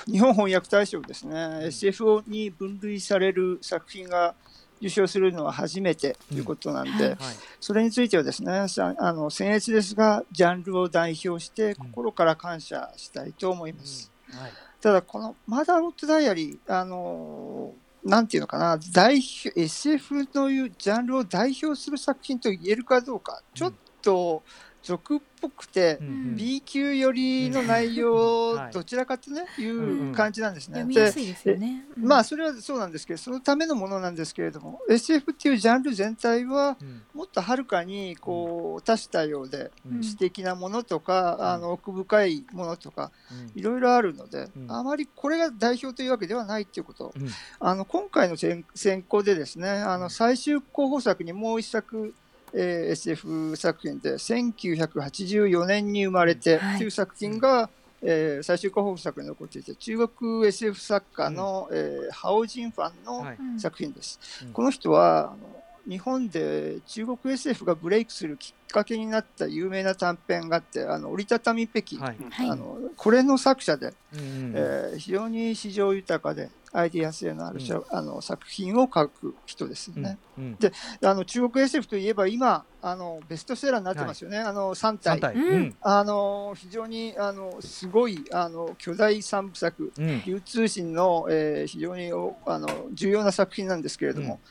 [0.08, 4.34] 日本翻訳大賞ですね、SF に分類される作品が
[4.82, 7.16] 受賞するのは初めてということなんで、うん。
[7.16, 7.36] はい。
[7.60, 14.12] それについてはですね、さあの僭越ですが、ジャンルを代表して心から感謝したいと思います。
[14.32, 14.52] はい。
[14.82, 17.74] ただ、このマザーロットダイアリー、あの
[18.04, 24.44] なんていうのかな、代表 SF というジャンルを代表する作品と言えるかどうか、ちょっと
[24.88, 26.36] 俗っぽくて、うんうん。
[26.38, 28.72] B 級寄りの内容、はい。
[28.72, 30.86] どちらかと、ね、いんう感じなんですね。
[30.86, 31.20] です
[31.50, 31.86] よね。
[31.98, 32.08] うん。
[32.08, 37.02] まあそれはそうなんですけどそのためのものなんですけれども SF っていうジャンル全体はうん。
[37.14, 41.46] もっとはるかにこう多種多様でうん詩的なものとか、うん。
[41.48, 43.60] あの奥深いものとかうん。
[43.60, 44.72] いろいろあるので、うん。
[44.72, 47.14] あまりこれが代表というわけではないっていうこと。
[47.14, 47.28] うん。
[47.60, 52.14] あの今回の選選考でですねあの最終候補作にもう一作、
[52.54, 56.78] えー SF 作品で1984年に生まれてはい。
[56.80, 57.70] という作品が、
[58.02, 63.38] えー最終候補作に残っていて中国 SF 作家の、えーハオジンファンのはい。
[63.40, 63.60] うん。
[63.60, 64.20] 作品です。
[64.46, 64.54] うん。
[64.54, 72.18] この人はあの日本で中国 SF がブレイクするきっかけになった有名な短編があってあの折りたたみ北京、はい。
[72.30, 80.18] はいあのこれの作者で、うんえー非常に市場豊かでアイディア性のあるしゃ、あの作品を書く人ですよね。
[80.38, 80.58] うん
[81.04, 85.04] あの中国 SF といえば今あのベストセラーになってますよね、あの3体。
[85.04, 85.36] 三体。
[85.36, 85.42] うん。
[85.42, 85.76] うん。
[85.82, 90.22] あの非常にあのすごいあの巨大三部作うん。
[90.26, 94.42] 流通信の、えー非常におあの重要な作品なんですけれども、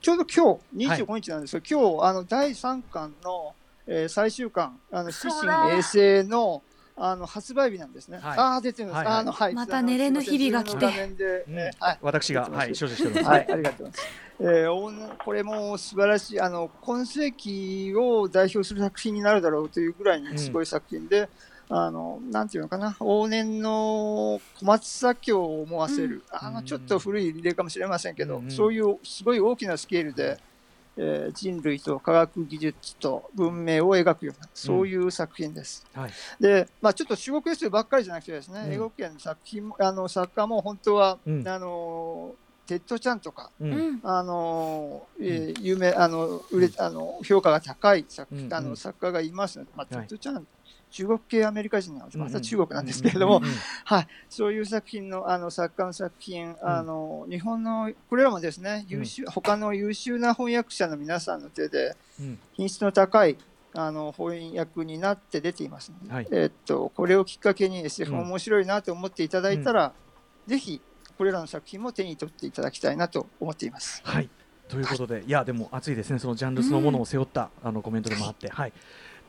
[0.00, 3.54] ちょうど今日25日なんですけど、今日あの第3巻の、
[3.86, 6.62] えー最終巻あのそう四だ神衛星の
[7.00, 8.18] あの発売日なんですね。
[8.18, 8.38] はい。
[8.38, 8.96] ああ出てるんです。
[8.96, 9.16] はいはい。
[9.20, 9.54] あのはい。
[9.54, 10.86] また寝れぬ日々が来て。
[10.86, 10.90] う
[11.78, 11.98] はい。
[12.02, 13.28] 私がはい所持しております。
[13.28, 14.06] はい、ありがとうございます。
[14.40, 21.28] えーおんこれも素晴らしい、あの今世紀を代表する作品になるだろうというぐらいにすごい作品で、
[21.70, 26.54] あのなんていうのかな、往年の小松左京を思わせる、あうん。
[26.54, 30.38] のちょっと古い例かもしれませんけど、うんそういうすごい大きなスケールで、
[30.96, 35.86] えー人類と科学技術と文明を描くような、そういう作品です。
[35.94, 36.10] はい。
[36.40, 38.72] で、まあ、ちょっと中国 SF ばっかりじゃなくてですね、うん。
[38.72, 41.46] 英語圏の作品もあの作家も本当は、うん。
[41.46, 42.34] あの
[42.66, 43.92] テッド・チャンとか、ううん。
[43.96, 48.54] んあのえー有名あの売れあの評価が高い作,、うんうん。
[48.54, 50.06] あの作家がいますので、まあ、テはい。
[50.06, 50.46] ッド・チャン、
[50.90, 53.50] 中国系アメリカ人なので、まうんた中国なんですけれども、うんうん
[53.84, 62.38] はい、そういう作品のあの作家の作品、あの日本のこれらもですね優秀、他の優秀な翻訳者の皆さんの手でうん。
[62.52, 63.36] 品質の高い
[63.74, 66.28] あの翻訳になって出ていますので、はい。
[66.30, 68.20] えーっとこれをきっかけに SF うん。
[68.20, 69.92] 面白いなと思っていただいたら、
[70.46, 70.80] ぜひ
[71.16, 74.00] これらの作品も手に取っていただきたいなと思っています。
[74.04, 74.28] はい。
[74.68, 76.18] ということで、い、やでも熱いですね。
[76.18, 78.48] そのジャンルそのものを背負った、あのコメントでもあって。
[78.48, 78.72] はい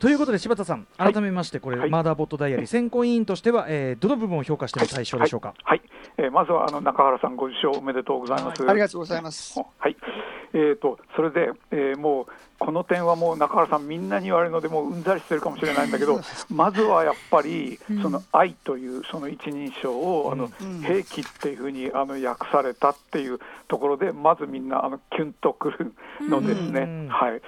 [0.00, 1.12] ということで柴田さんはい。
[1.12, 1.90] 改めましてこれ、はい。
[1.90, 2.66] マーダーボットダイアリー。
[2.66, 5.82] 選考委員としては、えー、どの部分を評価しての対象でしょうか、はい、
[6.16, 8.66] えーまずはあの中原さんご受賞おめでとうございます。
[8.66, 9.60] ありがとうございます。
[9.78, 9.96] はい、
[10.54, 12.26] えー、とそれで、えーもう
[12.60, 16.20] この点はもう中原さんみんなに言われるのでもううんざりしてるかもしれないんだけど
[16.54, 18.02] まずはやっぱりうん。
[18.02, 20.80] その愛というその一人称をあのうん。
[20.80, 26.80] 兵器っていうふうにあの訳されたっていうところでまずみんなあのキュンとくるのですね。
[26.82, 27.08] うん。
[27.08, 27.40] はい、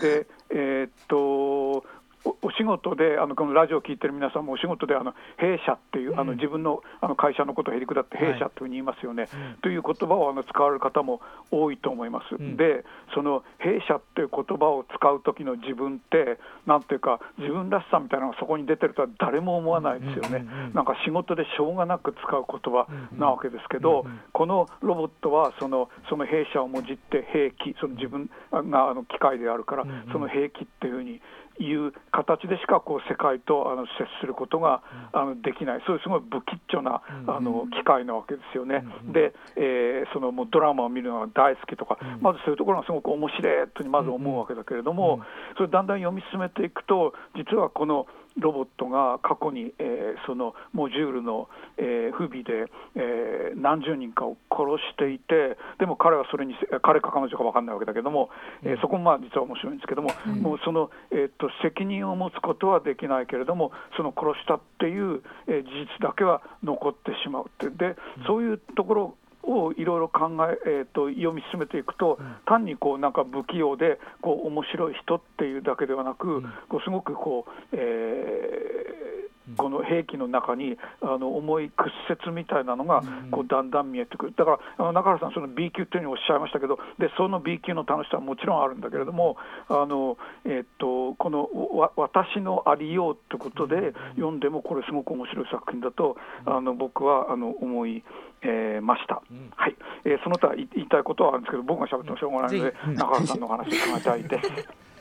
[0.00, 1.84] でえーっと
[2.24, 9.28] おお仕事であのこのラジオを聞いてる皆さんもお仕事であの弊社っていう、あの自分のあの会社のことをへりくだって弊社というふうに言いますよね、
[9.62, 11.20] という言葉をあの使われる方も
[11.50, 12.34] 多いと思います。
[12.34, 12.56] ん。
[12.56, 31.20] でその弊社っていう言葉を使う時の自分ってなんていうか自分らしさみたいなのがそこに出てるとは誰も思わないですよね、うんうんうんなんか仕事でしょうがなく使う言葉なわけですけど、このロボットはそのその弊社をもじって兵器その自分があの機械であるから、その兵器っていうふうに
[31.58, 34.82] いう形でしかこう世界とあの接することが
[35.12, 38.84] あのできない、そういうすごい不吉祥なあの機械なわけですよね。
[39.12, 45.20] で、えーそのもうドラマを見るのが大好きとか、まずそういうところがすごく面白いとにまず思うわけだけれども、
[45.56, 48.06] それだんだん読み進めていくと、実はこの
[48.38, 58.30] ロボットが過去に、えーそのモジュールの、えー不備で、えー何十人かを殺していて、でも彼はそれに、彼か彼女か分かんないわけだけども、
[58.62, 60.10] えーそこもまあ実は面白いんですけども、
[60.40, 69.14] もうその、えー、と責任を持つことはできないけれども、その殺したっていう、えー事実だけは残ってしまうって、でそういうところ
[69.46, 79.13] をいろいろ考え、えー、と読み進めていくと、単にこうなんか不器用でこう面白い人っていうだけではなく、こうすごくこう、えー
[79.56, 81.90] この兵器の中にあの重い屈
[82.28, 89.36] 折みたいなのがこうだんだん見えてくる、だからあの中原さん、その B 級っていうふうにおっしゃいましたけど、でその B 級の楽しさはもちろんあるんだけれども、
[89.68, 96.16] あのえっとこのわ私のありようってことで読んでも、これ、すごく面白い作品だと、
[96.46, 98.02] あの僕はあの思い、
[98.42, 99.22] えーました、
[99.56, 99.76] はい。
[100.04, 104.68] えーその他言いたいことはあるんですけど、僕が喋ってもしょうがないので、中原さんのお話を伺いたいです。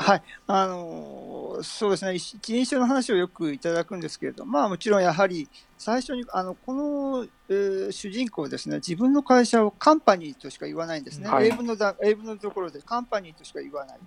[0.00, 11.48] はい、あのーそうですね、一一人称の話をよくいただくんですけれど、まあ、もちろんやはり最初にあのこの、えー主人公ですね、自分の会社をカンパニーとしか言わないんですね、はい。
[11.48, 13.98] 英文のだ英文のところでカンパニーとしか言わない、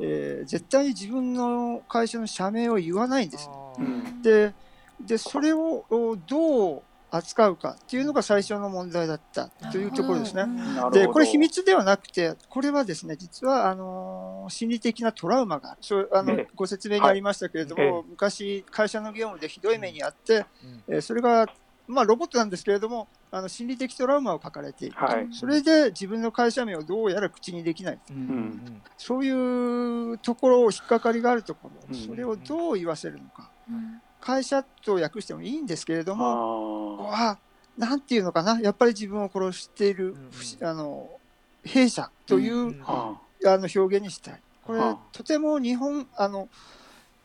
[0.00, 3.48] えー絶対に自分の会社の社名を言わないんです。
[3.78, 4.22] うん。
[4.22, 4.52] で
[5.00, 10.44] でそれをおどう扱うかっていうのが最初の問題だったというところですね。
[10.92, 16.48] でこれ秘密ではなくて、これはですね実はあのー心理的なトラウマがそうあのええ。
[16.54, 17.92] ご説明にありましたけれども、はい。
[17.92, 20.46] え昔、会社の業務でひどい目にあって、
[20.88, 21.46] えーそれが、
[21.88, 25.28] まあ、ロボットなんですけれども、あの心理的トラウマを抱えている、はい。
[25.32, 28.82] それで自分の会社名をどうやら口にできない、うん。
[28.96, 29.30] そうい
[30.12, 31.94] うところを引っかかりがあるところ、うん。
[31.94, 37.38] それをどう言わせるのか、うん会社と訳してもいいんですけれども、あ
[37.76, 41.08] なんていうのかな、やっぱり自分を殺している、うん不思あの
[41.64, 43.20] 弊社という、うんあ。
[43.44, 44.40] あの表現にしたい。
[44.64, 46.48] これあ、とても日本あの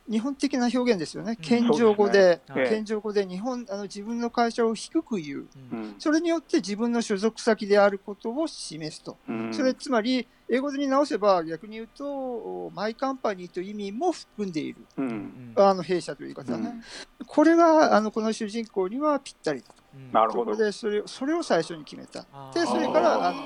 [0.08, 1.32] 日本的な表現ですよね。
[1.38, 5.46] うん謙譲語で、謙譲語で日本あの自分の会社を低く言う。
[5.72, 9.16] うんそれによって自分の所属先であることを示すと。
[9.28, 14.78] うんそれつまり英語に直せば逆に言うとマイカンパニーという意味も含んでいる。
[14.98, 16.82] うんあの弊社という言い方はね。
[17.26, 19.74] これがあのこの主人公にはぴったりだと。
[20.12, 20.64] なるほどそこ。
[20.64, 22.26] でそれそれを最初に決めた。
[22.52, 23.40] でそれからあの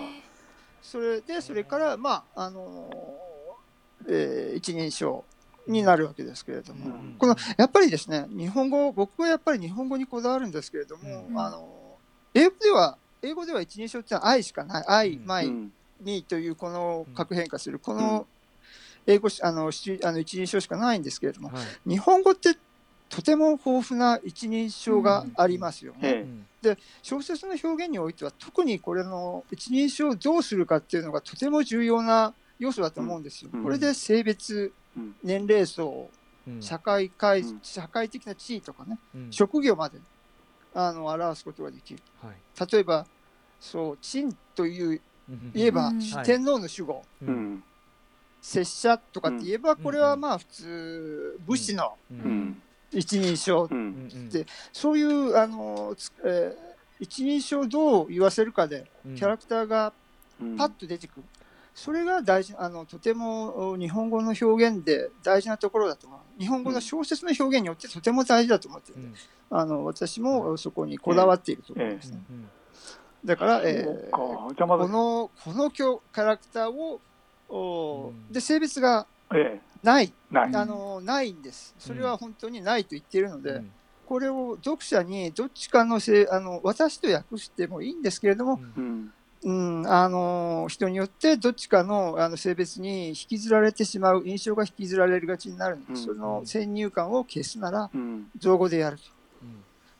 [0.80, 2.90] それでそれからまああの
[4.08, 5.24] えー一人称
[5.66, 7.16] になるわけですけれども、うん。
[7.18, 11.38] このやっぱりですね日本語僕はやっぱり日本語にこだわるんですけれども、うん。
[11.38, 11.68] あの
[12.34, 14.84] 英語では英語では一人称ってのは愛しかない。
[14.86, 15.26] 愛、うん。
[15.26, 15.72] マイ、うん。
[16.00, 18.26] にというこの核変化するこの
[19.06, 21.90] 英語しあのしあの一人称しかないんですけれどもはい。
[21.90, 22.56] 日本語って
[23.08, 25.98] とても豊富な一人称がありますよね。
[26.02, 26.26] え
[26.64, 33.50] え小説の表現においては特にこれの一人称をどうするかっていうのがとても重要な要素だと思うんですよ。
[33.52, 33.62] うん。
[33.62, 34.72] これで性別、うん
[35.22, 36.10] 年齢層、
[36.46, 36.62] うん。
[36.62, 37.60] 社会会うん。
[37.62, 39.32] 社会的な地位とかね、うん。
[39.32, 39.98] 職業まで
[40.74, 42.00] あの表すことができる。
[42.22, 42.70] はい。
[42.72, 43.06] 例えば、
[43.60, 45.52] そう、陳といううん。
[45.54, 46.00] 言えば、うん。
[46.24, 47.54] 天皇の守護、ううん。
[47.54, 47.62] ん
[48.40, 49.76] 拙者とかって言えば、うん。
[49.78, 51.96] これはまあ普通、武士の
[52.92, 54.06] 一人称、ううん。
[54.06, 59.14] んでそういうあの、つえー一人称をどう言わせるかで、うん。
[59.16, 59.92] キャラクターが
[60.40, 60.56] うん。
[60.56, 61.24] パッと出てくる。
[61.76, 66.20] それが大事あのとてもお日本語の表現で大事なところだと思う。
[66.40, 69.14] 日本語の小説の表現によってとても大事だと思ってる、うん。
[69.50, 72.10] あの私もそこにこだわっているところです。
[72.12, 72.18] ね。
[72.30, 72.48] うん
[73.26, 74.54] だから、えーこ
[74.88, 77.00] のこのキャラクターを
[77.50, 78.32] おうん。
[78.32, 80.12] で性別がええ、ない。
[80.30, 80.54] ない。
[80.54, 81.74] あのないんです。
[81.78, 83.72] それは本当にないと言っているので、うん。
[84.06, 89.12] これを読者にどっちかのせいあの私と訳してもいいんですけれども、うん
[89.46, 98.26] うん、あの人によってどっちかのあの性別に引きずられてしまう印象が引きずられるがちになるので、うんその先入観を消すならうん。
[98.36, 98.98] 造語でやる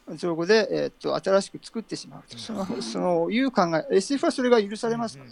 [0.09, 0.17] うん。
[0.17, 2.37] と造語で、えーっと新しく作ってしまうと。
[2.37, 5.31] そのそのいう考え SF はそれが許されますので、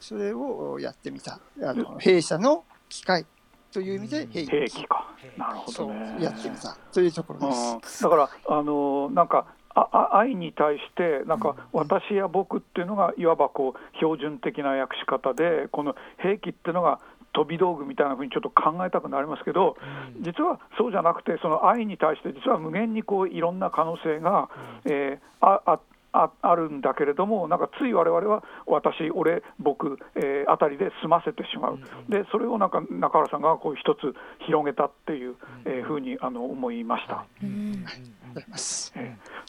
[0.00, 1.40] それをやってみた。
[1.62, 3.26] あの弊社の機械
[3.70, 4.72] という意味で兵兵器。
[4.76, 5.14] 器か。
[5.36, 6.16] なるほどね。
[6.20, 8.04] やってみたというところです。
[8.06, 8.10] うん。
[8.10, 16.98] だから、あのなんかああ愛に対して、なんか私や僕っていうのが、いわばこう標準的な訳し方で、この兵器っていうのが
[17.32, 19.76] 飛び道具みたいなふうにちょっと考えたくなりますけど、
[20.20, 24.48] 実はそうじゃなくて、その愛に対して、実は無限にこういろんな可能性が、
[24.84, 25.80] えーああ
[26.12, 34.14] ああるんだけれども、なんかつい我々は私、俺、僕、えーあたりで済ませてしまう、でそれをなんか中原さんがこう一つ
[34.46, 37.24] 広げたっていう、えーふうにあの思いました。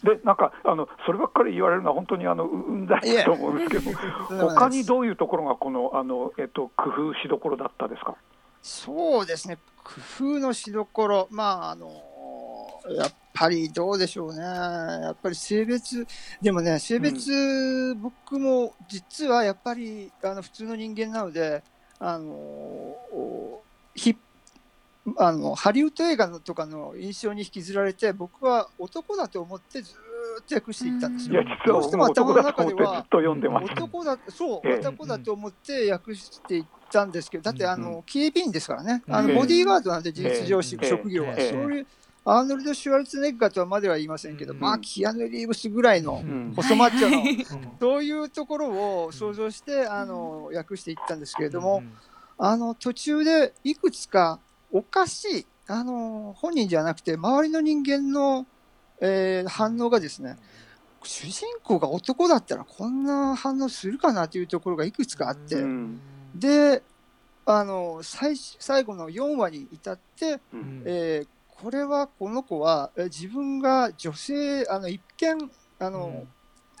[0.04, 3.92] でなんかあのそればっかり言われるのは本当にあのううんざいと思うんですけ
[4.34, 8.16] ど他にどういうところがこのあの、えっと、工夫しどころだったですか？
[8.62, 9.92] そうですね、工
[10.36, 11.90] 夫のしどころ、まあ、あの、
[12.96, 14.42] やっぱりどうでしょうね。
[14.42, 16.06] やっぱり性別、
[16.40, 21.62] でもね、性別、僕も実はやっぱり、あの、普通の人間なので、
[21.98, 23.62] あの、お
[23.94, 24.16] ひ
[25.16, 31.42] あのハリウッド映画のとかの印象に引きずられて、僕は男だと思ってずーっと訳していったんですよ。
[31.66, 33.04] どうしても頭の中では。
[33.10, 34.78] 男だそう、ええ。
[34.78, 41.50] 男だと思って訳していったんですけど、だってあうんの警備員ですからね、あうんのボディーガードなんで、事実上、職業は、ええ。
[41.50, 41.86] そういう
[42.24, 44.60] アーノルド・シュワルツェネッガーとはまでは言いませんけど、うん。
[44.60, 46.52] まあ、キアヌ・リーブスぐらいのうん。
[46.54, 47.72] 細マッチョの、うん。
[47.80, 48.68] そういうところ
[49.04, 51.82] を想像してあの訳していったんですけれども、
[52.38, 54.38] あの途中でいくつか
[54.70, 58.46] おかしい、あの本人じゃなくて、周りの人間の、
[59.00, 60.38] えー反応がですね、
[61.02, 66.00] 主人公が男だったらこんな反応するかなというところがいくつかあって、うん。
[66.36, 66.84] で
[67.44, 70.82] あの最最後の4話に至って、うん。
[70.86, 71.28] えー
[71.62, 76.24] これはこの子はえー自分が女性あの一見あの、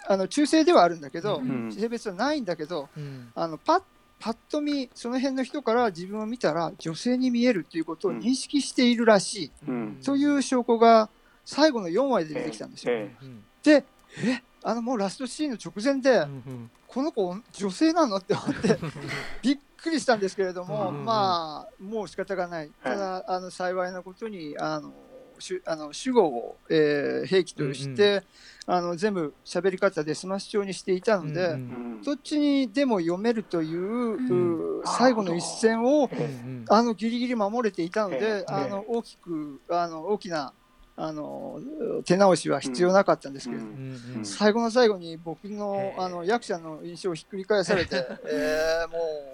[0.06, 1.72] あの中性ではあるんだけど、うん。
[1.72, 3.30] 性別はないんだけどうん。
[3.34, 3.82] あのパッ
[4.18, 10.00] パッと見その辺の人から自分を見たら女性に見えるということを認識しているらしい、うん。
[10.04, 11.08] という証拠が
[11.44, 12.94] 最後の4話で出てきたんですよ。
[12.94, 13.84] えうんで
[14.24, 18.16] えあのもうラストシーンの直前で、うんこの子女性なの？
[18.18, 18.78] って思って
[19.40, 22.70] びっくりしたんですけれども、うんまあもう仕方がない。
[22.82, 24.92] ただあの幸いなことにあの
[25.38, 28.22] 主あの主語を、えー弊機として、
[28.66, 31.56] あの全部喋り方でですます調にしていたので、うんう
[31.88, 34.78] んどっちにでも読めるという,、うん。
[34.80, 38.44] う最後の一線をうんうんあのギリギリ守れていたので、ええ。
[38.48, 40.52] あの大きくあの大きな
[40.96, 41.60] あの
[42.04, 43.72] 手直しは必要なかったんですけれども。
[43.72, 44.24] うんうんうん。
[44.24, 49.31] 最後の最後に僕のあの訳者の印象をひっくり返されて、 えー、もう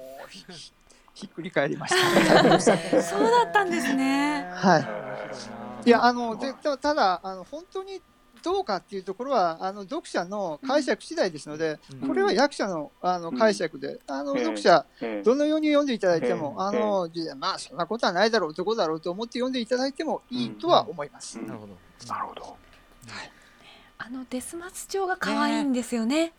[1.15, 2.61] ひっくり返りました。
[2.61, 4.49] そうだったんですね。
[4.53, 5.89] はい。
[5.89, 8.01] いやあのでたただあの本当に
[8.43, 21.39] どうかっていうところはあの読者の解釈次第ですので、うんこれは役者のあの解釈で、あのええ読者ええどのように読んでいただいても、ええあのまあそんなことはないだろう男だろうと思って読んでいただいてもいいとは思います。
[21.39, 21.75] うんなるほど
[22.07, 22.57] なるほど。
[23.99, 26.33] あのデスマス調が可愛いんですよね。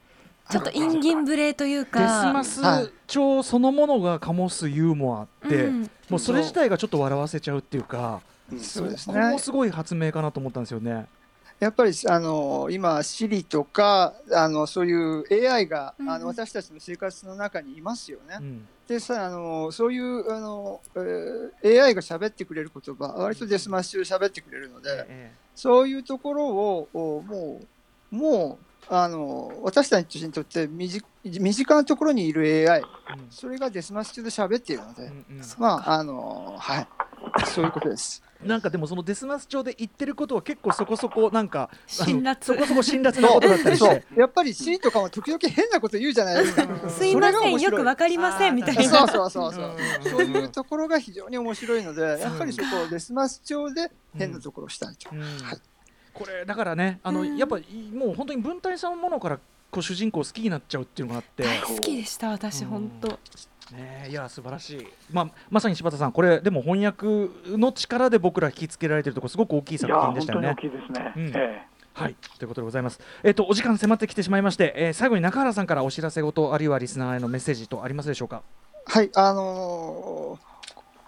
[0.49, 2.33] ちょっとインギン無礼というデスか。
[2.33, 8.21] マスはい調そのものが醸すユーモアって、うんもうそれ自体がちょっと笑わせちゃうっていうか、
[8.57, 9.37] そうですここもね。
[9.37, 11.05] すごい発明かなと思ったんですよね。
[11.59, 18.37] やっぱりあの今 Siri とかあのそういう AI が、うんあの私たちの生活の中にいますよね。
[18.39, 27.61] うんでさあのそういうあの、えー AI が喋ってくれる言葉割とデスマッシュで喋ってくれるので、えそういうところをおも
[28.11, 32.81] うもうあの私たちにとって身近身近なところにいる AI え
[33.29, 35.37] それがデスマッシュで喋っているので、うんうん。
[35.37, 36.87] うんまああのはい。
[37.45, 38.23] そういうことです。
[38.43, 42.37] なんかでもそのですます調で言ってることは結構そこそこなんか辛辣。
[42.41, 44.19] そこそこ辛辣なことだったりしそてう。
[44.19, 46.89] やっぱり Siri とかも時々変なこと言うじゃないですか。
[46.89, 49.03] すいませんよくわかりませんみたいそな。
[49.03, 49.75] うそうそうそう。
[50.03, 50.11] うん。
[50.11, 55.09] そういうところが非常に面白いので、やっぱりそこをですます調で変なところをしたいと。
[55.11, 55.21] うん。
[55.21, 55.57] はい
[56.13, 57.57] これだからねあの、うんやっぱ
[57.93, 59.39] もう本当に文体さんのものから
[59.71, 63.07] こう主人公好きになっちゃうっていうのがあって、大好きでした私本当。
[63.07, 67.05] ねえいや素晴らしい、まあ、まさに柴田さんこれでも翻訳
[67.55, 70.71] の力で僕ら引きつけられてるところすごく大きい作品でしたよね本当に大。
[70.71, 71.13] きいですね。
[71.15, 72.99] うんえはいということでございます。
[73.23, 78.41] えっ、とお時間迫ってきてしまいまして、えー最後に中原さんからお知らせ事あるいはリスナーへのメッセージとありますでしょうか？
[78.85, 80.48] はい、あのー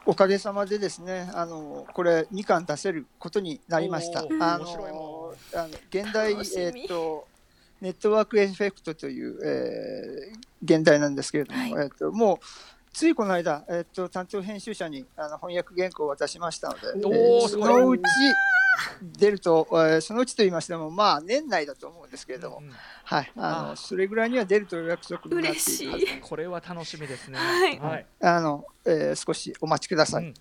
[0.06, 4.22] おかげさまでですね、あのーこれ2巻出せることになりました。
[4.22, 7.28] あのあの現代えーっと
[7.82, 11.72] ネットワークエフェクトという、えー現代なんですけれども、はい。
[11.72, 12.38] えーっともう
[12.94, 18.04] ついこの間、えーっと担当編集者にあの翻訳原稿を渡しましたので、おそのうち
[19.18, 22.72] 出ると、えーそのうちと言いましても、まあ、年内だと思うんですけれども、うん
[23.04, 27.38] はい、ああのそれぐらいには出るという約束になっているはず嬉しいこれは楽しみですね。
[27.38, 28.06] はいはい。
[28.22, 30.24] あの、えー少しお待ちください。
[30.26, 30.34] うん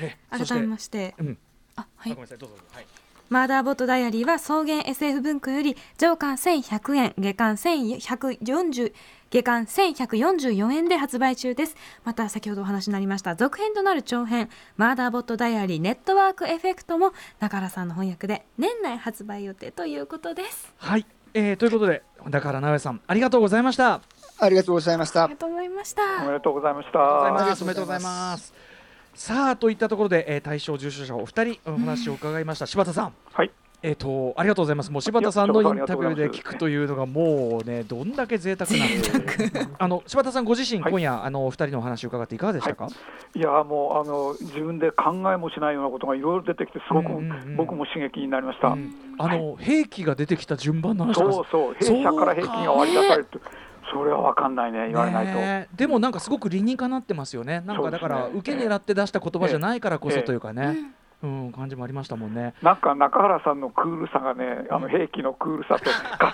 [0.00, 1.38] えそして改めましてうん。
[1.76, 2.56] あはいあごめんなさいどうぞ。
[2.72, 2.86] はい。
[3.28, 8.92] マーダーボットダイアリーは草原 SF 文庫より上巻1100円下巻1140
[9.30, 21.06] 下巻1144円で発売中ですまた先ほどお話になりました続編となる長編マーダーボットダイアリーネットワークエフェクトも中原さんの翻訳で年内発売予定ということですはい。
[21.32, 24.00] えーということでだから直江さんありがとうございました。
[24.40, 25.38] ありがとうございましたありが。
[25.38, 26.98] とうございましたおめでとうございました。
[26.98, 28.52] おめありがでとうございます。
[29.14, 33.12] さあといったところで、えー、大賞受賞者お二人お話を伺いました、柴田さん。
[33.32, 33.50] はい。
[33.82, 34.92] えっ、とありがとうございます。
[34.92, 38.76] もう柴田さんのインタビューで聞くというのがもうねどんだけ贅沢な。
[39.78, 40.92] あの柴田さんご自身、はい。
[40.92, 42.88] 今夜あのお二人のお話を伺っていかがでしたか？
[43.34, 43.40] い。
[43.40, 47.56] やもうあの自分で考えもしないようなことがいろいろ出てきてすごくうんうんうん。
[47.56, 48.68] 僕も刺激になりました。
[48.68, 48.92] うん。
[49.18, 53.38] あの、兵器が出てきた順番の話そうそう弊社から兵器が割り出されるって
[53.92, 55.76] それは分かんないね言われないと。
[55.76, 57.62] でもなんかすごく理にかなってますよね。
[57.66, 60.76] なんかだから、受け狙って出した言葉じゃないからこそええというかね、
[61.22, 62.54] うん、感じもありましたもんね。
[62.62, 65.90] なんか中原さんのクールさがね、あの兵器のクールさと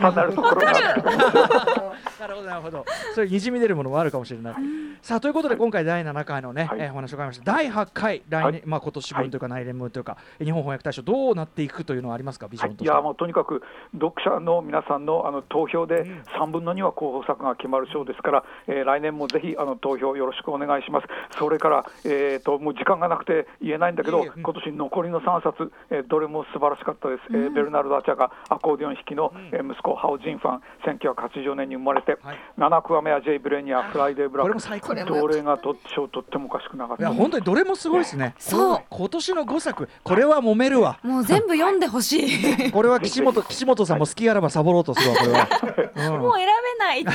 [0.07, 2.85] 重なるところがあって、なるほどなるほど。
[3.15, 4.55] それにじみ出るものもあるかもしれない。
[5.03, 7.53] さあということで今回第7回のね、はいえーお話を伺いました。
[7.53, 12.49] 第8回来年、はいまあ今年分というか来年分というか、日本翻訳大賞どうなっていくというのはありますか？
[12.49, 12.85] ビジョンと。
[12.85, 13.63] いやもうとにかく
[13.93, 21.07] 読者の皆さんのあの投票でん3分の2は候補作が決まる賞ですから、えー来年もぜひあの投票よろしくお願いします。
[21.39, 27.23] それから、えー、ともう時間がなくて言えないんだけど、今年残りの3冊、えーどれも素晴らしかったです。
[27.31, 32.39] えーベルナルド・アチャガ、アコーディオン弾きの、えー息子ハオ・ジンファン1984年に生まれて、はい。
[32.59, 34.49] ナナ・クワメ・アジェイ・ブレニヤー、フライデー・ブラック。
[34.49, 37.03] これも最高どれがと賞取ってもおかしくなかった。
[37.03, 38.35] いや本当にどれもすごいですね。
[38.39, 38.81] そう。
[38.91, 40.99] 今年の5作これは揉めるわ。
[41.05, 42.71] もう全部読んでほしい。
[42.73, 46.15] これは岸本 岸本さんも好きあらばサボろうとするわこれは。
[46.15, 46.21] うん。
[46.21, 47.11] もう選べないって。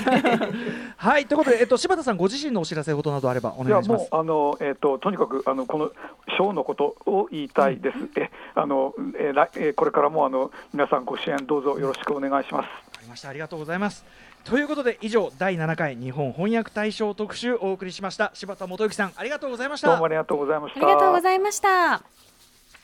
[0.98, 4.12] はいということでえっと柴田さんご自身のお知らせことなどあればおいや願いします。
[4.12, 5.92] もうあの、えー、ととにかくあのこの
[6.38, 12.66] 賞のことを言いたいです、えあのえ来えこれからもあの皆さんご支援どうぞよろしくお願いします。
[12.66, 14.06] わかりましたありがとうございます。
[14.44, 19.88] ということで以上第7回日本翻訳大賞特集お送りしました柴田元幸さんありがとうございました。
[19.88, 20.82] どうもありがとうございました。
[20.82, 22.04] ありがとうございました。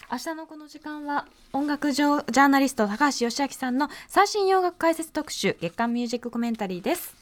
[0.09, 7.13] 明日のこの時間は音楽ジョジャーナリスト高橋義明さんの最新洋楽解説特集月刊ミュージックコメンタリーです。